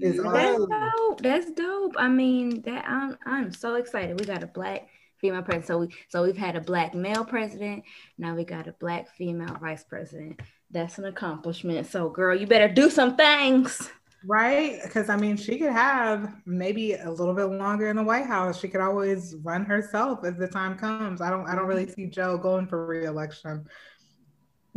[0.00, 0.68] is That's awesome.
[0.68, 1.20] dope.
[1.22, 1.94] That's dope.
[1.98, 4.18] I mean, that I'm I'm so excited.
[4.18, 5.66] We got a black female president.
[5.66, 7.84] So we so we've had a black male president.
[8.18, 10.40] Now we got a black female vice president.
[10.70, 11.86] That's an accomplishment.
[11.86, 13.90] So girl, you better do some things.
[14.26, 14.80] Right?
[14.82, 18.58] Because I mean, she could have maybe a little bit longer in the White House.
[18.60, 21.20] She could always run herself as the time comes.
[21.20, 21.94] I don't I don't really mm-hmm.
[21.94, 23.66] see Joe going for reelection.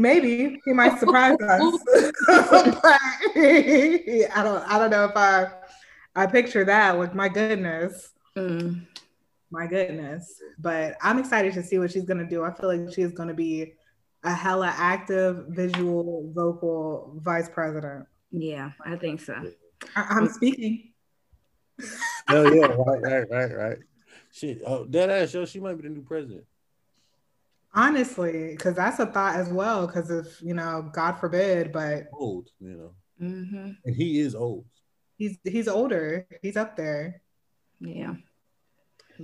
[0.01, 1.79] Maybe he might surprise us.
[2.27, 5.51] but I don't I don't know if I
[6.15, 6.97] I picture that.
[6.97, 8.11] Like my goodness.
[8.35, 8.87] Mm.
[9.51, 10.41] My goodness.
[10.59, 12.43] But I'm excited to see what she's gonna do.
[12.43, 13.73] I feel like she's gonna be
[14.23, 18.05] a hella active, visual, vocal vice president.
[18.31, 19.35] Yeah, I think so.
[19.95, 20.93] I- I'm speaking.
[22.29, 23.77] Oh yeah, right, right, right, right.
[24.31, 26.45] Shit, oh, that ass, yo, she might be the new president.
[27.73, 29.87] Honestly, because that's a thought as well.
[29.87, 34.65] Because if you know, God forbid, but Old, you know, hmm and he is old.
[35.17, 36.27] he's he's older.
[36.41, 37.21] He's up there.
[37.79, 38.15] Yeah.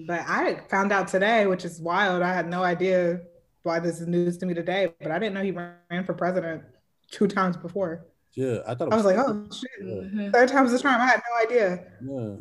[0.07, 2.21] But I found out today, which is wild.
[2.21, 3.21] I had no idea
[3.63, 4.93] why this is news to me today.
[5.01, 6.63] But I didn't know he ran for president
[7.11, 8.05] two times before.
[8.33, 8.89] Yeah, I thought.
[8.89, 10.31] It I was like, oh shit, yeah, Mhm.
[10.31, 11.01] third time's the charm.
[11.01, 11.83] I had no idea.
[12.01, 12.35] yeah.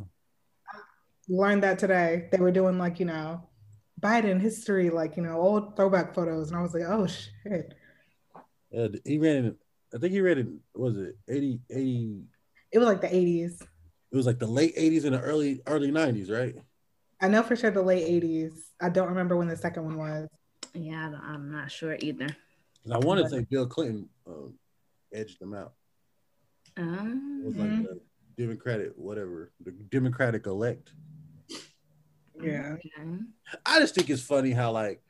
[1.28, 2.28] Learned that today.
[2.30, 3.42] They were doing like you know,
[4.00, 7.74] Biden history, like you know, old throwback photos, and I was like, oh shit.
[8.70, 9.56] Yeah, he ran.
[9.94, 10.46] I think he ran it.
[10.74, 12.22] Was it 80, 80
[12.72, 13.62] It was like the eighties.
[14.12, 16.56] It was like the late eighties and the early early nineties, right?
[17.20, 18.72] I know for sure the late eighties.
[18.80, 20.28] I don't remember when the second one was.
[20.74, 22.28] Yeah, I'm not sure either.
[22.84, 24.54] And I want to say Bill Clinton um,
[25.12, 25.72] edged them out.
[26.76, 28.00] Um, It was like the
[28.36, 30.92] Democratic, whatever, the Democratic elect.
[32.52, 32.72] Yeah.
[32.74, 33.18] okay.
[33.64, 35.02] I just think it's funny how like,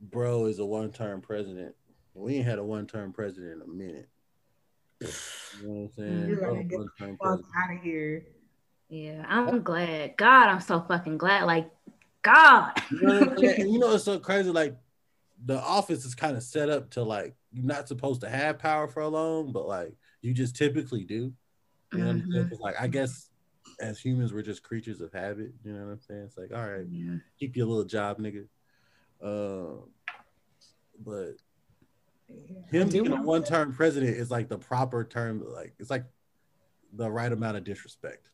[0.00, 1.74] bro is a one term president.
[2.14, 4.08] We ain't had a one term president in a minute.
[5.00, 5.08] You
[5.62, 6.28] know what I'm saying?
[6.28, 7.46] You're gonna get one-term Fuck president.
[7.56, 8.26] out of here.
[8.88, 10.16] Yeah, I'm glad.
[10.16, 11.44] God, I'm so fucking glad.
[11.44, 11.70] Like,
[12.22, 12.72] God.
[12.90, 13.54] You know what I'm saying?
[13.60, 14.50] And you know it's so crazy.
[14.50, 14.76] Like
[15.44, 18.88] the office is kind of set up to like you're not supposed to have power
[18.88, 21.32] for a long, but like you just typically do.
[21.92, 22.44] You know what I'm saying?
[22.46, 22.50] Mhm.
[22.50, 23.27] 'Cause, like I guess
[23.80, 25.52] as humans we're just creatures of habit.
[25.64, 26.22] You know what I'm saying?
[26.24, 27.16] It's like all right, Yeah.
[27.38, 28.46] keep your little job, nigga.
[29.22, 29.90] Um,
[31.04, 31.32] but
[32.70, 35.42] him being a one-term president is like the proper term.
[35.52, 36.04] Like it's like
[36.92, 38.28] the right amount of disrespect.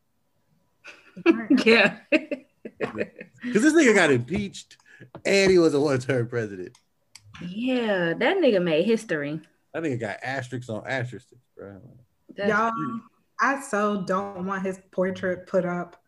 [1.63, 1.97] Yeah.
[3.43, 4.77] Because this nigga got impeached
[5.23, 6.77] and he was a one-term president.
[7.47, 9.39] yeah, that nigga made history.
[9.73, 11.79] That nigga got asterisks on asterisks, bro.
[12.35, 12.71] That's- Y'all,
[13.39, 16.01] I so don't want his portrait put up.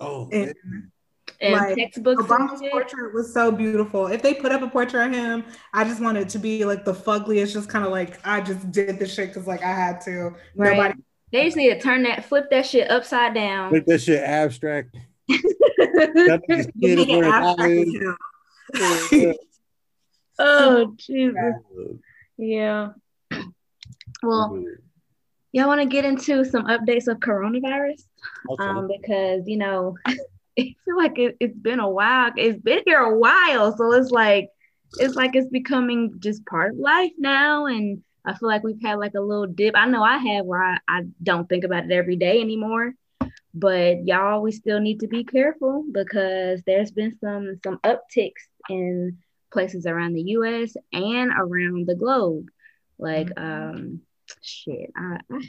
[0.00, 0.92] Oh, And man.
[1.40, 2.70] and like, textbooks Obama's shit.
[2.72, 4.06] portrait was so beautiful.
[4.08, 6.84] If they put up a portrait of him, I just want it to be like
[6.84, 10.00] the fugliest, just kind of like I just did the shit because like I had
[10.02, 10.32] to.
[10.56, 10.76] Right.
[10.76, 10.94] Nobody
[11.32, 13.72] They just need to turn that, flip that shit upside down.
[13.72, 14.96] make that shit abstract.
[15.78, 19.36] That nigga's kid is Make it wearing abstract eyes.
[20.38, 21.36] oh Jesus.
[22.38, 22.90] Yeah.
[24.22, 24.62] Well,
[25.56, 28.02] y'all want to get into some updates of coronavirus?
[28.50, 28.62] Okay.
[28.62, 30.14] Um, because you know, I
[30.56, 32.30] feel like it, it's been a while.
[32.36, 34.50] It's been here a while, so it's like
[34.98, 37.66] it's like it's becoming just part of life now.
[37.66, 39.74] And I feel like we've had like a little dip.
[39.76, 42.94] I know I have where I, I don't think about it every day anymore.
[43.54, 49.16] But y'all, we still need to be careful because there's been some some upticks in
[49.50, 50.76] places around the U.S.
[50.92, 52.48] and around the globe.
[52.98, 54.02] Like, um,
[54.46, 55.40] shit, I, I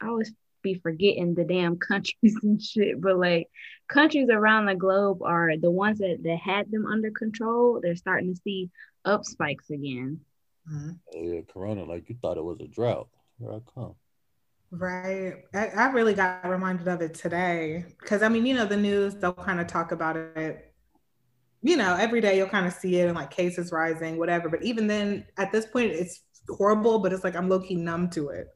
[0.00, 0.32] I always
[0.62, 3.48] be forgetting the damn countries and shit, but like
[3.88, 7.80] countries around the globe are the ones that, that had them under control.
[7.80, 8.70] They're starting to see
[9.04, 10.20] up spikes again.
[10.70, 10.98] Mhm.
[11.14, 13.08] Oh, yeah, Corona, like you thought it was a drought.
[13.38, 13.94] Here I come.
[14.70, 15.34] Right.
[15.52, 19.14] I, I really got reminded of it today because I mean, you know, the news,
[19.14, 20.72] they'll kind of talk about it.
[21.62, 24.48] You know, every day you'll kind of see it and like cases rising, whatever.
[24.48, 28.10] But even then, at this point, it's horrible, but it's like I'm low key numb
[28.10, 28.48] to it.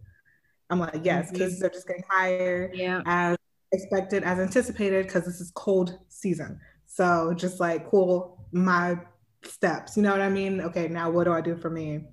[0.70, 1.36] I'm like, yes, Mhm.
[1.36, 3.02] cases are just getting higher Yeah.
[3.06, 3.36] as
[3.72, 6.60] expected, as anticipated, because this is cold season.
[6.86, 8.98] So just like, cool, my
[9.44, 9.96] steps.
[9.96, 10.60] You know what I mean?
[10.60, 12.06] Okay, now what do I do for me?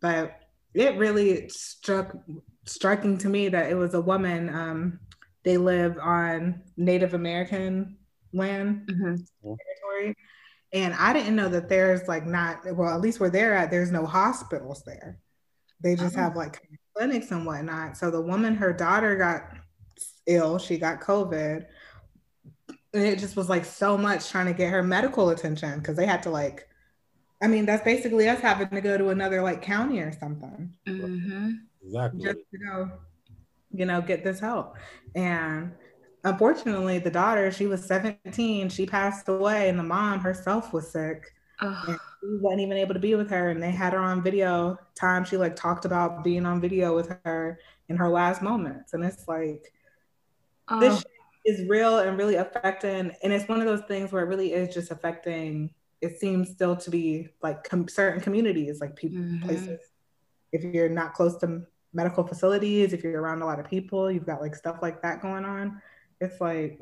[0.00, 0.40] But
[0.74, 2.16] it really struck
[2.66, 4.48] striking to me that it was a woman.
[4.54, 5.00] Um,
[5.44, 7.96] they live on Native American
[8.32, 9.26] land Mhm.
[9.42, 10.14] territory.
[10.72, 13.90] And I didn't know that there's like not well, at least where they're at, there's
[13.90, 15.18] no hospitals there.
[15.80, 16.20] They just Oh.
[16.20, 16.60] have like
[16.94, 17.96] clinics and whatnot.
[17.96, 19.42] So the woman, her daughter got
[20.26, 21.64] ill, she got COVID.
[22.94, 26.06] And it just was like so much trying to get her medical attention because they
[26.06, 26.68] had to like,
[27.42, 31.50] I mean, that's basically us having to go to another like county or something Mm-hmm.
[31.84, 32.24] Exactly.
[32.24, 32.90] just to go,
[33.70, 34.76] you know, get this help.
[35.14, 35.72] And
[36.24, 41.34] unfortunately, the daughter, she was 17, she passed away, and the mom herself was sick.
[41.60, 41.96] Oh, He
[42.40, 44.78] wasn't even able to be with her, and they had her on video.
[44.94, 47.58] Time she like talked about being on video with her
[47.88, 49.72] in her last moments, and it's like
[50.80, 51.06] this oh, shit
[51.60, 53.12] is real and really affecting.
[53.22, 55.70] And it's one of those things where it really is just affecting.
[56.00, 59.42] It seems still to be like com- certain communities, like people, Mhm.
[59.42, 59.80] places.
[60.52, 61.62] If you're not close to
[61.92, 65.22] medical facilities, if you're around a lot of people, you've got like stuff like that
[65.22, 65.80] going on.
[66.20, 66.80] It's like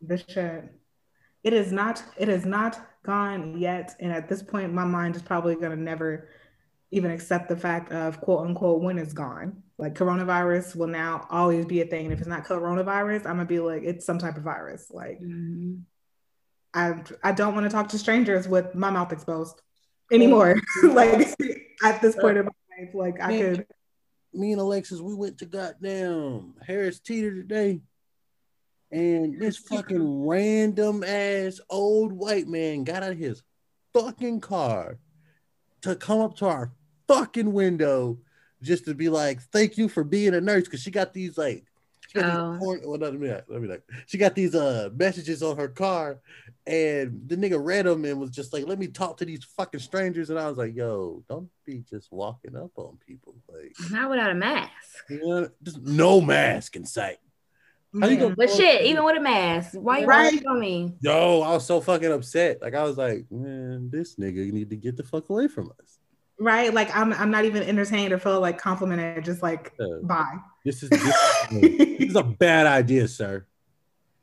[0.00, 0.64] this shit.
[1.42, 2.02] It is not.
[2.16, 3.96] It is not gone yet.
[4.00, 6.28] And at this point, my mind is probably gonna never
[6.90, 9.62] even accept the fact of quote unquote when it's gone.
[9.78, 12.04] Like coronavirus will now always be a thing.
[12.04, 14.90] And if it's not coronavirus, I'm gonna be like it's some type of virus.
[14.90, 15.82] Like Mhm.
[16.74, 19.60] I I don't want to talk to strangers with my mouth exposed
[20.12, 20.56] anymore.
[20.84, 21.34] like
[21.82, 23.66] at this point in my life, like I could
[24.32, 27.80] Me and Alexis, we went to goddamn Harris Teeter today.
[28.92, 33.42] And this fucking random ass old white man got out of his
[33.92, 34.98] fucking car
[35.82, 36.72] to come up to our
[37.06, 38.18] fucking window
[38.62, 40.66] just to be like, thank you for being a nurse.
[40.68, 41.64] Cause she got these like
[42.08, 42.50] she got Oh.
[42.52, 45.68] these porn, well, let me let me like she got these uh messages on her
[45.68, 46.18] car,
[46.66, 49.78] and the nigga read them and was just like, "Let me talk to these fucking
[49.80, 54.10] strangers," and I was like, "Yo, don't be just walking up on people like, Not
[54.10, 54.72] without a mask.
[55.08, 57.18] you know, just no mask in sight."
[57.98, 60.32] How you gonna- But shit, even with a mask, why you Right.
[60.32, 60.46] right.
[60.46, 60.94] on me?
[61.00, 62.62] Yo, I was so fucking upset.
[62.62, 65.98] Like I was like, man, this nigga need to get the fuck away from us.
[66.38, 66.72] right?
[66.72, 69.24] Like I'm I'm not even entertained or feel like complimented.
[69.24, 69.98] Just like Yeah.
[70.02, 70.36] bye.
[70.64, 71.02] This is this,
[71.50, 73.44] this is a bad idea, sir.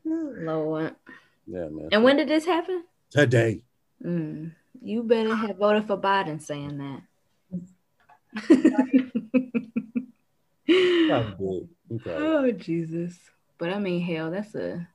[0.05, 0.95] Lord.
[1.45, 1.89] Yeah, man.
[1.91, 2.83] And when did this happen?
[3.11, 3.61] Today.
[4.03, 4.51] Mm,
[4.81, 7.01] you better have voted for Biden saying that.
[11.07, 11.69] Probably did.
[11.93, 12.15] Okay.
[12.15, 13.17] oh Jesus!
[13.57, 14.87] But I mean, hell, that's a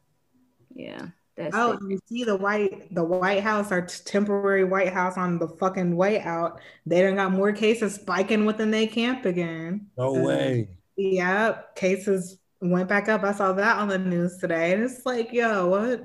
[0.75, 1.09] yeah.
[1.37, 1.81] That's Oh, it.
[1.89, 6.21] you see the white the White House, our temporary White House on the fucking way
[6.21, 6.61] out.
[6.87, 9.89] They done got more cases spiking within their camp again.
[9.97, 10.69] No Uh, way.
[10.97, 13.23] Yep, cases went back up.
[13.25, 16.05] I saw that on the news today, and it's like, yo, what,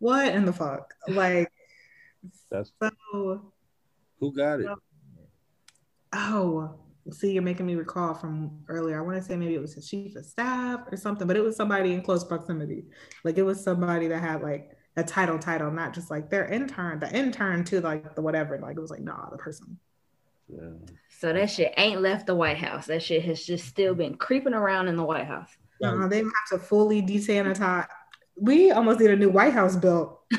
[0.00, 0.92] what in the fuck?
[1.06, 1.50] Like,
[2.50, 3.52] That's so,
[4.18, 4.66] who got it.
[6.12, 6.74] oh,
[7.12, 8.98] see, you're making me recall from earlier.
[8.98, 11.42] I want to say maybe it was his chief of staff or something, but it
[11.42, 12.84] was somebody in close proximity.
[13.24, 17.00] Like, it was somebody that had like a title, title, not just like their intern,
[17.00, 18.58] the intern to like the whatever.
[18.58, 19.78] Like, it was like, nah, the person.
[20.48, 20.70] Yeah.
[21.18, 22.86] So that shit ain't left the White House.
[22.86, 25.50] That shit has just still been creeping around in the White House.
[25.82, 27.86] Uh, they have to fully desanitize.
[28.40, 30.20] We almost need a new White House built.
[30.32, 30.38] so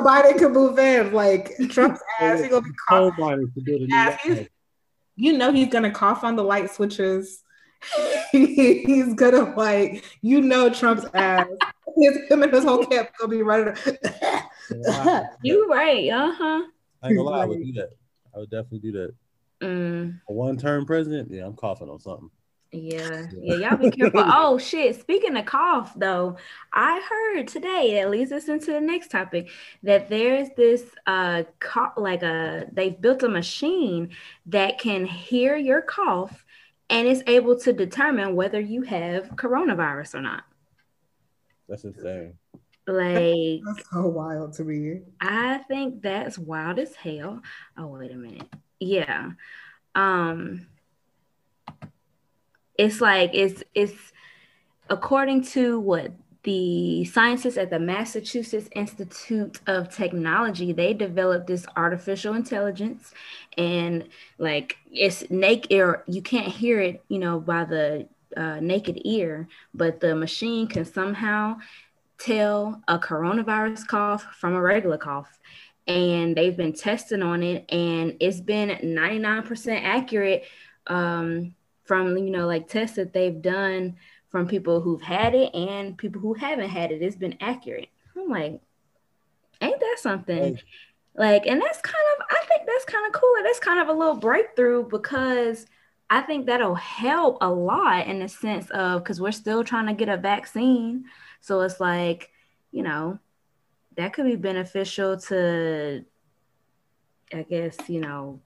[0.00, 1.12] Biden can move in.
[1.12, 3.14] Like Trump's ass, he gonna be cough.
[3.18, 4.48] Nobody can do the Ass, he's-
[5.16, 7.42] You know he's gonna cough on the light switches.
[8.32, 11.46] he's gonna like, you know, Trump's ass.
[11.96, 13.74] His, him and his whole camp gonna be running.
[15.42, 16.62] you right, uh huh.
[17.02, 17.90] I ain't gonna lie, I would do that.
[18.34, 19.14] I would definitely do that.
[19.62, 22.30] Mm, A one-term president, yeah, I'm coughing on something.
[22.74, 23.54] Yeah, yeah.
[23.70, 24.22] Y'all be careful.
[24.24, 25.00] oh shit!
[25.00, 26.36] Speaking of cough, though,
[26.72, 29.48] I heard today that leads us into the next topic
[29.82, 34.10] that there's this uh cough, like a they've built a machine
[34.46, 36.44] that can hear your cough
[36.90, 40.44] and is able to determine whether you have coronavirus or not.
[41.68, 42.34] That's insane.
[42.86, 43.60] Like.
[43.64, 45.00] That's so wild to me.
[45.20, 47.40] I think that's wild as hell.
[47.78, 48.48] Oh, wait a minute.
[48.80, 49.30] Yeah.
[49.94, 50.66] Um
[52.76, 54.12] it's like it's it's
[54.90, 56.12] according to what
[56.44, 63.14] the scientists at the Massachusetts Institute of Technology, they developed this artificial intelligence
[63.56, 64.06] and
[64.38, 68.06] like it's naked or you can't hear it, you know, by the
[68.36, 71.56] uh, naked ear, but the machine can somehow
[72.18, 75.38] tell a coronavirus cough from a regular cough.
[75.86, 80.44] And they've been testing on it, and it's been 99% accurate
[80.86, 81.54] um,
[81.84, 83.96] from, you know, like tests that they've done
[84.28, 87.02] from people who've had it and people who haven't had it.
[87.02, 87.88] It's been accurate.
[88.16, 88.60] I'm like,
[89.60, 90.58] ain't that something?
[91.16, 93.34] Like, and that's kind of, I think that's kind of cool.
[93.44, 95.66] That's kind of a little breakthrough because
[96.10, 99.92] I think that'll help a lot in the sense of because we're still trying to
[99.94, 101.04] get a vaccine.
[101.40, 102.30] So it's like,
[102.72, 103.18] you know,
[103.96, 106.04] that could be beneficial to,
[107.32, 108.40] I guess, you know,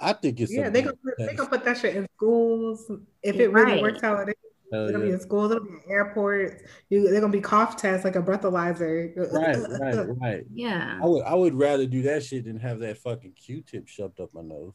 [0.00, 1.36] I think it's Yeah, they big can put, they test.
[1.38, 2.90] can put that shit in schools
[3.22, 3.82] if it really Right.
[3.82, 4.28] works out.
[4.28, 4.34] it is.
[4.72, 6.62] Hell It'll be in schools, it'll be in airports.
[6.90, 9.12] You, they're gonna be cough tests like a breathalyzer.
[9.32, 10.44] Right, right, right.
[10.54, 10.98] yeah.
[11.02, 14.32] I would I would rather do that shit than have that fucking Q-tip shoved up
[14.32, 14.74] my nose.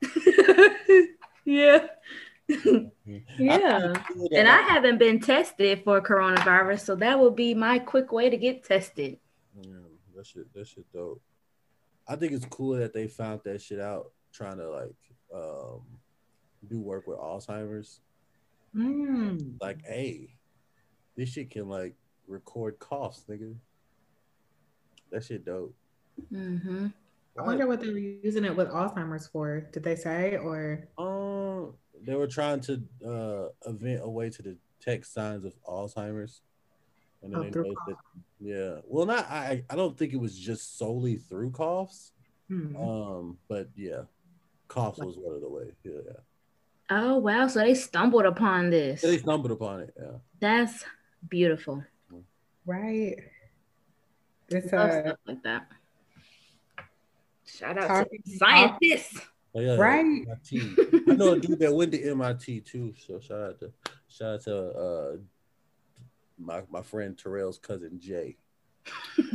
[1.44, 1.86] yeah.
[2.48, 2.86] Mm-hmm.
[3.38, 3.80] Yeah.
[3.94, 8.12] feel that And I haven't been tested for coronavirus, so that would be my quick
[8.12, 9.18] way to get tested.
[9.60, 9.74] Yeah,
[10.16, 11.20] that shit, that shit dope.
[12.06, 14.96] I think it's cool that they found that shit out, trying to like
[15.34, 15.80] um
[16.68, 18.00] do work with Alzheimer's.
[18.74, 19.56] Mm.
[19.60, 20.34] Like, hey,
[21.16, 21.94] this shit can like
[22.26, 23.54] record coughs, nigga.
[25.10, 25.74] That shit dope.
[26.30, 26.86] hmm
[27.38, 29.66] I wonder what they were using it with Alzheimer's for.
[29.72, 31.74] Did they say or Um,
[32.04, 36.42] they were trying to uh invent a way to detect signs of Alzheimer's,
[37.22, 37.96] and then Oh, they through noticed that,
[38.40, 38.80] yeah.
[38.86, 39.64] Well, not I.
[39.70, 42.12] I don't think it was just solely through coughs.
[42.48, 42.76] Hmm.
[42.76, 44.02] Um, but yeah,
[44.72, 45.72] coughs was one of the ways.
[45.84, 46.12] Yeah, yeah.
[46.90, 47.46] Oh wow!
[47.46, 49.02] So they stumbled upon this.
[49.02, 49.94] They stumbled upon it.
[49.98, 50.18] Yeah.
[50.40, 50.84] That's
[51.28, 51.84] beautiful.
[52.66, 53.16] right?
[54.48, 55.66] It's Love uh, stuff like that.
[57.46, 59.20] Shout out Talking to scientists.
[59.54, 60.26] Oh, yeah, Right.
[61.06, 62.94] I know a dude that went to MIT too.
[63.06, 63.72] So shout out to
[64.08, 65.16] shout out to uh
[66.38, 68.36] my my friend Terrell's cousin Jay.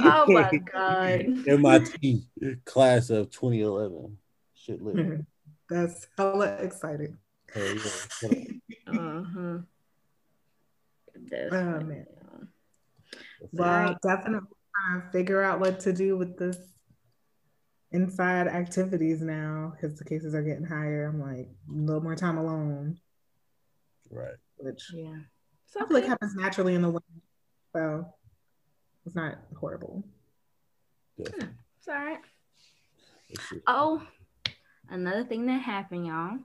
[0.00, 1.48] oh my god!
[1.48, 2.26] MIT
[2.64, 4.16] class of 2011.
[4.54, 5.24] Shit lit.
[5.68, 7.16] that's hella exciting.
[8.86, 9.58] uh-huh.
[11.50, 12.06] Oh man.
[13.52, 16.58] Well, definitely trying to figure out what to do with this
[17.92, 21.06] inside activities now because the cases are getting higher.
[21.06, 22.98] I'm like a little more time alone.
[24.10, 24.34] Right.
[24.58, 25.18] Which yeah,
[25.68, 27.06] so I feel like happens naturally in the winter,
[27.74, 28.06] so
[29.06, 30.04] it's not horrible.
[31.16, 31.46] Yeah.
[31.78, 32.18] It's all right.
[33.66, 34.02] Oh,
[34.88, 36.38] another thing that happened, y'all.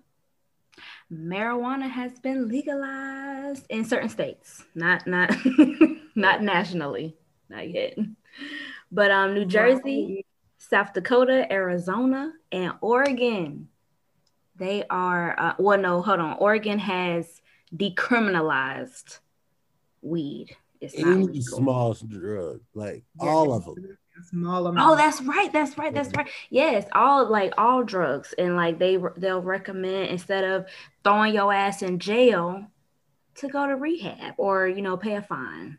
[1.12, 5.32] Marijuana has been legalized in certain states, not not
[6.16, 7.16] not nationally,
[7.50, 7.98] not yet.
[8.92, 10.26] But um, New Jersey,
[10.58, 13.68] South Dakota, Arizona, and Oregon,
[14.56, 15.40] they are.
[15.40, 16.38] Uh, well, no, hold on.
[16.40, 17.42] Oregon has
[17.76, 19.20] decriminalized
[20.02, 20.56] weed.
[20.82, 23.30] It's Any small drug, like yeah.
[23.30, 24.90] all of them small amount.
[24.90, 25.52] Oh, that's right.
[25.52, 25.94] That's right.
[25.94, 26.30] That's right.
[26.50, 30.66] Yes, all like all drugs, and like they they'll recommend instead of
[31.04, 32.66] throwing your ass in jail
[33.36, 35.78] to go to rehab or you know pay a fine.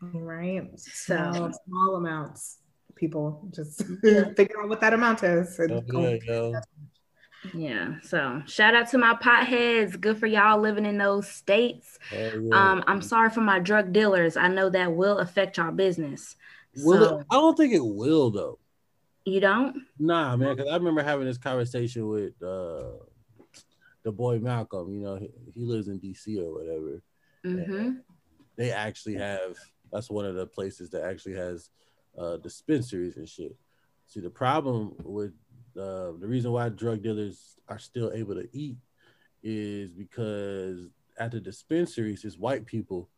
[0.00, 0.68] Right.
[0.78, 2.58] So small, small amounts.
[2.94, 5.58] People just figure out what that amount is.
[5.58, 6.60] yeah,
[7.52, 7.94] yeah.
[8.02, 10.00] So shout out to my potheads.
[10.00, 11.98] Good for y'all living in those states.
[12.12, 12.32] yeah.
[12.52, 14.36] Um, I'm sorry for my drug dealers.
[14.36, 16.36] I know that will affect y'all business.
[16.76, 18.58] Will so, it, I don't think it will though.
[19.24, 19.76] You don't?
[19.98, 20.56] Nah, man.
[20.56, 22.98] Because I remember having this conversation with uh,
[24.02, 24.92] the boy Malcolm.
[24.92, 27.02] You know, he, he lives in DC or whatever.
[27.44, 27.90] Mm-hmm.
[28.56, 29.56] They actually have.
[29.92, 31.70] That's one of the places that actually has
[32.18, 33.56] uh, dispensaries and shit.
[34.06, 35.32] See, the problem with
[35.76, 38.76] uh, the reason why drug dealers are still able to eat
[39.42, 43.08] is because at the dispensaries, it's white people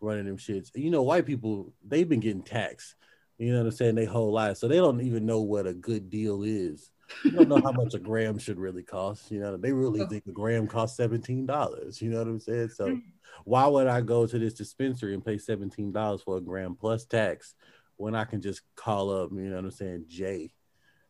[0.00, 0.70] running them shits.
[0.74, 2.94] You know, white people they've been getting taxed.
[3.38, 3.94] You know what I'm saying?
[3.96, 6.90] They whole life, so they don't even know what a good deal is.
[7.24, 9.30] You don't know how much a gram should really cost.
[9.30, 12.00] You know, they really think a gram costs seventeen dollars.
[12.00, 12.68] You know what I'm saying?
[12.68, 13.02] So, mm.
[13.44, 17.06] why would I go to this dispensary and pay seventeen dollars for a gram plus
[17.06, 17.54] tax
[17.96, 19.30] when I can just call up?
[19.32, 20.04] You know what I'm saying?
[20.06, 20.52] Jay,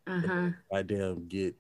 [0.07, 0.51] uh-huh.
[0.73, 1.57] I damn get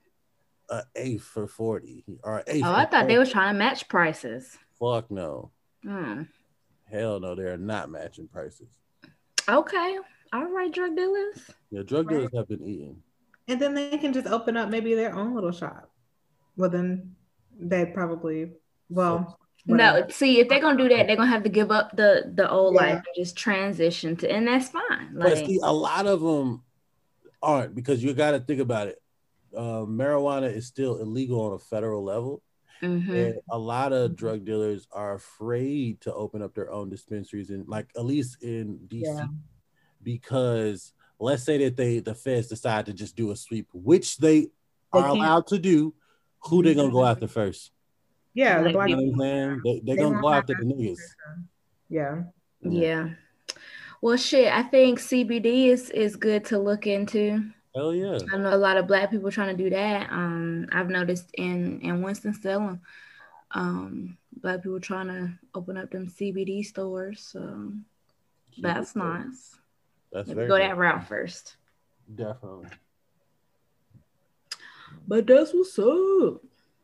[0.68, 2.64] a eighth for forty or eighth.
[2.64, 3.06] Oh, I thought 40.
[3.06, 4.56] they were trying to match prices.
[4.78, 5.50] Fuck no.
[5.84, 6.28] Mm.
[6.90, 8.68] Hell no, they are not matching prices.
[9.48, 9.98] Okay.
[10.32, 11.50] All right, drug dealers.
[11.70, 12.38] Yeah, drug dealers right.
[12.38, 13.02] have been eating.
[13.46, 15.90] And then they can just open up maybe their own little shop.
[16.56, 17.14] Well, then
[17.58, 18.52] they probably,
[18.88, 22.32] well, no, see, if they're gonna do that, they're gonna have to give up the
[22.34, 22.80] the old yeah.
[22.80, 25.14] life and just transition to, and that's fine.
[25.14, 26.62] Like, but see, a lot of them
[27.44, 29.00] aren't because you got to think about it.
[29.56, 32.42] Uh, marijuana is still illegal on a federal level,
[32.84, 33.14] Mm-hmm.
[33.14, 37.66] And a lot of drug dealers are afraid to open up their own dispensaries, and
[37.68, 39.26] like at least in DC, yeah.
[40.02, 44.40] because let's say that they the feds decide to just do a sweep, which they,
[44.40, 44.48] they
[44.92, 45.94] are allowed to do.
[46.48, 47.10] Who they gonna go mm-hmm.
[47.10, 47.70] after first?
[48.34, 50.98] Yeah, the black you know They, they're they gonna go after the niggas.
[51.88, 52.22] Yeah.
[52.60, 53.10] Yeah.
[54.04, 54.52] Well, shit.
[54.52, 57.42] I think CBD is is good to look into.
[57.74, 58.18] Hell yeah.
[58.30, 60.12] I know a lot of black people trying to do that.
[60.12, 62.82] Um, I've noticed in in Winston-Salem,
[63.52, 67.26] um, black people trying to open up them CBD stores.
[67.32, 67.72] So
[68.58, 69.56] that's nice.
[70.12, 71.56] That's Maybe go that route first.
[72.14, 72.68] Definitely.
[75.08, 76.42] But that's what's up.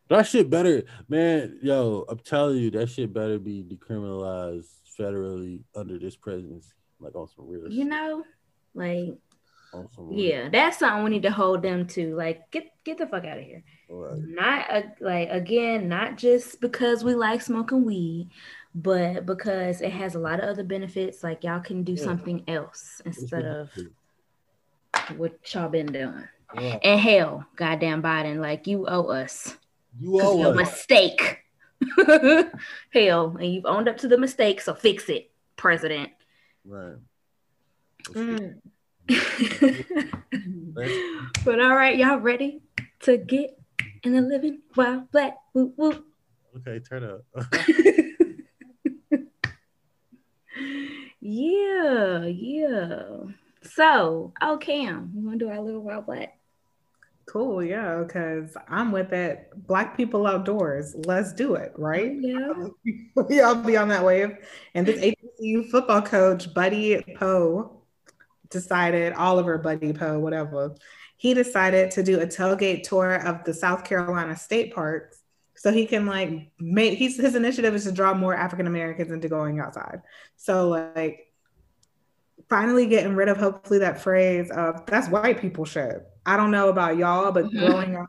[0.09, 1.59] That shit better, man.
[1.61, 6.73] Yo, I'm telling you, that shit better be decriminalized federally under this presidency.
[7.01, 7.71] Like on some real.
[7.71, 8.25] You know,
[8.75, 9.19] like
[10.11, 12.15] yeah, that's something we need to hold them to.
[12.15, 13.63] Like, get get the fuck out of here.
[13.89, 14.19] Right.
[14.19, 18.31] Not uh, like again, not just because we like smoking weed,
[18.75, 21.23] but because it has a lot of other benefits.
[21.23, 22.03] Like y'all can do yeah.
[22.03, 23.71] something else instead of
[25.17, 26.25] what y'all been doing.
[26.57, 26.79] Yeah.
[26.83, 29.57] And hell, goddamn Biden, like you owe us.
[30.01, 30.49] You owe us.
[30.49, 31.39] A mistake.
[32.93, 36.11] hell, and you've owned up to the mistake, so fix it, President.
[36.65, 36.97] Right.
[38.09, 38.61] Mm.
[41.45, 42.61] but all right, y'all ready
[43.01, 43.59] to get
[44.03, 45.37] in the living while black?
[45.55, 46.05] Woo woo.
[46.59, 47.25] Okay, turn up.
[51.21, 53.07] yeah, yeah.
[53.63, 56.40] So, oh Cam, you want to do our little wild black?
[57.31, 59.53] Cool, yeah, because I'm with it.
[59.55, 62.11] Black people outdoors, let's do it, right?
[62.13, 63.23] Oh, yeah.
[63.29, 64.37] we all be on that wave.
[64.75, 67.85] And this HBCU football coach, Buddy Pough,
[68.49, 70.75] decided, Oliver Buddy Pough, whatever,
[71.19, 75.23] he decided to do a tailgate tour of the South Carolina state parks
[75.55, 79.29] so he can like make he's his initiative is to draw more African Americans into
[79.29, 80.01] going outside.
[80.37, 81.33] So like
[82.49, 86.10] finally getting rid of hopefully that phrase of that's white people shit.
[86.27, 87.59] I don't know about y'all, but mm-hmm.
[87.59, 88.09] growing up,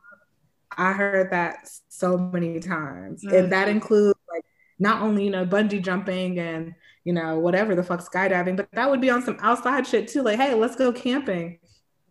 [0.77, 3.23] I heard that so many times.
[3.23, 3.35] Mm-hmm.
[3.35, 4.45] And that includes like
[4.79, 6.73] not only, you know, bungee jumping and,
[7.03, 10.21] you know, whatever the fuck skydiving, but that would be on some outside shit too.
[10.21, 11.59] Like, hey, let's go camping.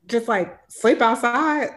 [0.06, 1.70] Just like sleep outside.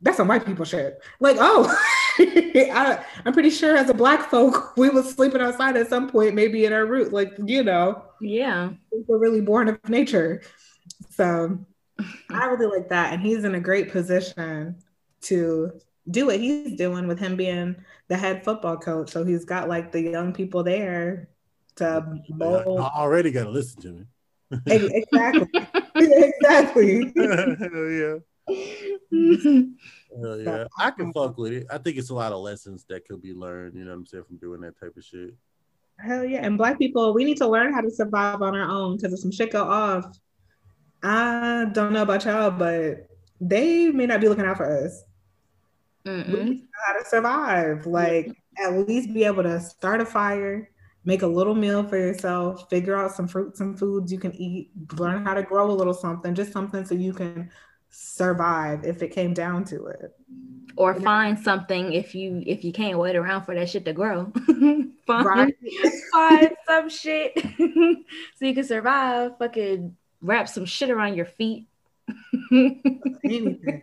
[0.00, 1.02] That's some white people shit.
[1.18, 1.66] Like, oh,
[2.18, 6.34] I, am pretty sure as a black folk, we was sleeping outside at some point,
[6.34, 7.12] maybe in our root.
[7.12, 8.04] Like, you know.
[8.20, 8.70] Yeah.
[9.08, 10.42] We're really born of nature.
[11.10, 11.64] So
[12.30, 13.12] I really like that.
[13.12, 14.76] And he's in a great position
[15.22, 15.80] to
[16.10, 17.76] do what he's doing with him being
[18.08, 19.10] the head football coach.
[19.10, 21.28] So he's got like the young people there
[21.76, 22.80] to mold.
[22.80, 24.04] I already got to listen to me.
[24.66, 25.48] exactly.
[25.94, 27.12] exactly.
[27.16, 28.16] Hell yeah.
[30.20, 30.64] Hell yeah.
[30.78, 31.66] I can fuck with it.
[31.70, 34.06] I think it's a lot of lessons that could be learned, you know what I'm
[34.06, 35.34] saying, from doing that type of shit.
[35.98, 36.44] Hell yeah.
[36.44, 39.20] And black people, we need to learn how to survive on our own because if
[39.20, 40.18] some shit go off,
[41.04, 43.08] I don't know about y'all, but
[43.38, 45.02] they may not be looking out for us.
[46.06, 46.32] Mm-mm.
[46.32, 47.86] We know how to survive.
[47.86, 50.70] Like at least be able to start a fire,
[51.04, 54.70] make a little meal for yourself, figure out some fruits and foods you can eat,
[54.96, 57.50] learn how to grow a little something, just something so you can
[57.90, 60.16] survive if it came down to it.
[60.76, 64.32] Or find something if you if you can't wait around for that shit to grow.
[65.06, 65.54] find,
[66.12, 69.38] find some shit so you can survive.
[69.38, 71.66] Fucking wrap some shit around your feet
[73.24, 73.82] Anything.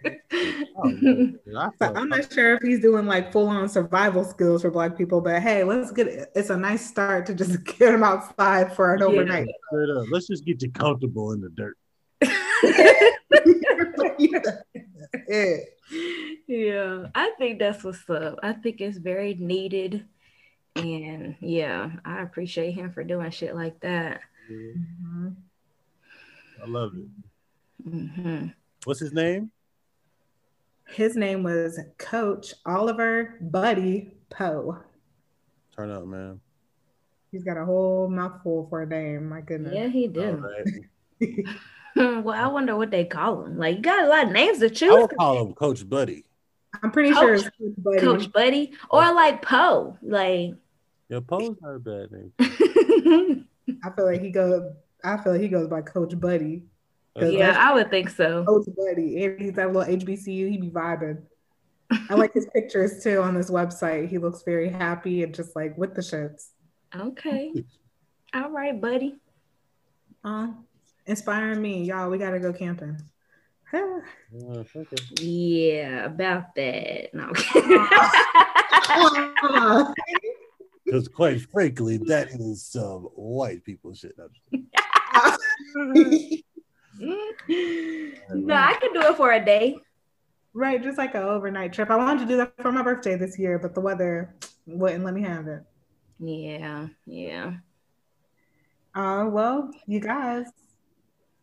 [0.77, 1.33] Oh,
[1.81, 5.41] I'm not sure if he's doing like full on survival skills for Black people, but
[5.41, 6.31] hey, let's get it.
[6.35, 9.05] It's a nice start to just get them outside for an yeah.
[9.05, 9.47] overnight.
[10.11, 11.77] Let's just get you comfortable in the dirt.
[15.27, 15.55] yeah.
[16.47, 18.39] yeah, I think that's what's up.
[18.43, 20.05] I think it's very needed.
[20.75, 24.21] And yeah, I appreciate him for doing shit like that.
[24.49, 25.29] Mm-hmm.
[26.61, 27.89] I love it.
[27.89, 28.47] Mm-hmm.
[28.83, 29.51] What's his name?
[30.87, 34.83] His name was Coach Oliver Buddy Pough.
[35.75, 36.39] Turn up, man.
[37.31, 39.29] He's got a whole mouthful for a name.
[39.29, 39.73] My goodness.
[39.73, 40.41] Yeah, he did.
[41.95, 43.57] well, I wonder what they call him.
[43.57, 44.91] Like, you got a lot of names to choose.
[44.91, 46.25] I would call him Coach Buddy.
[46.83, 47.99] I'm pretty Coach, sure it's Coach Buddy.
[47.99, 49.97] Coach Buddy, or like Pough.
[50.01, 50.55] Like,
[51.09, 52.33] yeah, Pough's not a bad name.
[53.83, 54.73] I feel like he goes.
[55.03, 56.63] I feel like he goes by Coach Buddy.
[57.15, 58.45] Yeah, I would think so.
[58.45, 60.49] Coach Buddy, and he's that little HBCU.
[60.49, 61.21] He be vibing.
[62.09, 64.09] I like his pictures too on this website.
[64.09, 66.49] He looks very happy and just like with the shits.
[66.95, 67.53] Okay.
[68.33, 69.17] All right, buddy.
[70.23, 70.47] Uh,
[71.05, 72.09] inspiring me, y'all.
[72.09, 72.97] We gotta go camping.
[75.19, 77.13] yeah, about that.
[77.13, 77.31] No.
[80.85, 84.15] Because quite frankly, that is some white people shit.
[88.29, 89.77] no, I could do it for a day.
[90.53, 91.89] Right, just like an overnight trip.
[91.89, 94.35] I wanted to do that for my birthday this year, but the weather
[94.65, 95.63] wouldn't let me have it.
[96.19, 97.53] Yeah, yeah.
[98.93, 100.47] Uh, well, you guys,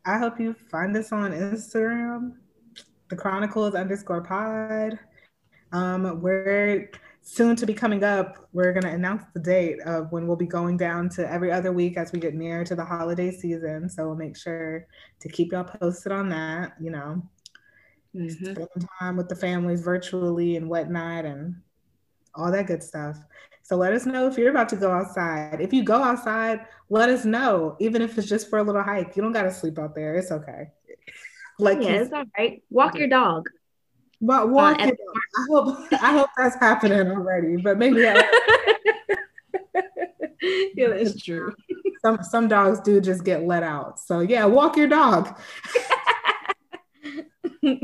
[0.04, 2.34] I hope you find us on Instagram,
[3.08, 4.98] the Chronicles underscore pod.
[5.72, 6.90] Um, we're
[7.28, 10.46] soon to be coming up, we're going to announce the date of when we'll be
[10.46, 13.90] going down to every other week as we get near to the holiday season.
[13.90, 14.86] So we'll make sure
[15.20, 17.22] to keep y'all posted on that, you know,
[18.16, 18.52] mm-hmm.
[18.52, 21.56] spend time with the families virtually and whatnot and
[22.34, 23.18] all that good stuff.
[23.62, 25.60] So let us know if you're about to go outside.
[25.60, 29.14] If you go outside, let us know, even if it's just for a little hike.
[29.16, 30.14] You don't got to sleep out there.
[30.14, 30.70] It's okay.
[31.58, 32.62] Like, yeah, it's all right.
[32.70, 33.50] Walk your dog.
[34.20, 34.98] But walk uh, it.
[35.36, 37.56] I hope I hope that's happening already.
[37.56, 38.22] But maybe I,
[40.74, 41.54] yeah, that's true.
[42.02, 43.98] Some some dogs do just get let out.
[43.98, 45.36] So yeah, walk your dog.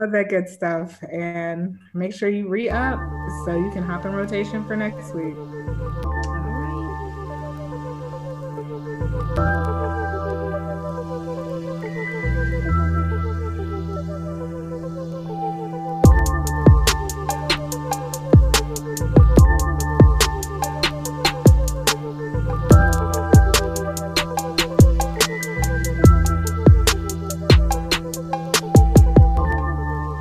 [0.00, 1.00] All that good stuff.
[1.04, 2.98] And make sure you re up
[3.44, 5.36] so you can hop in rotation for next week.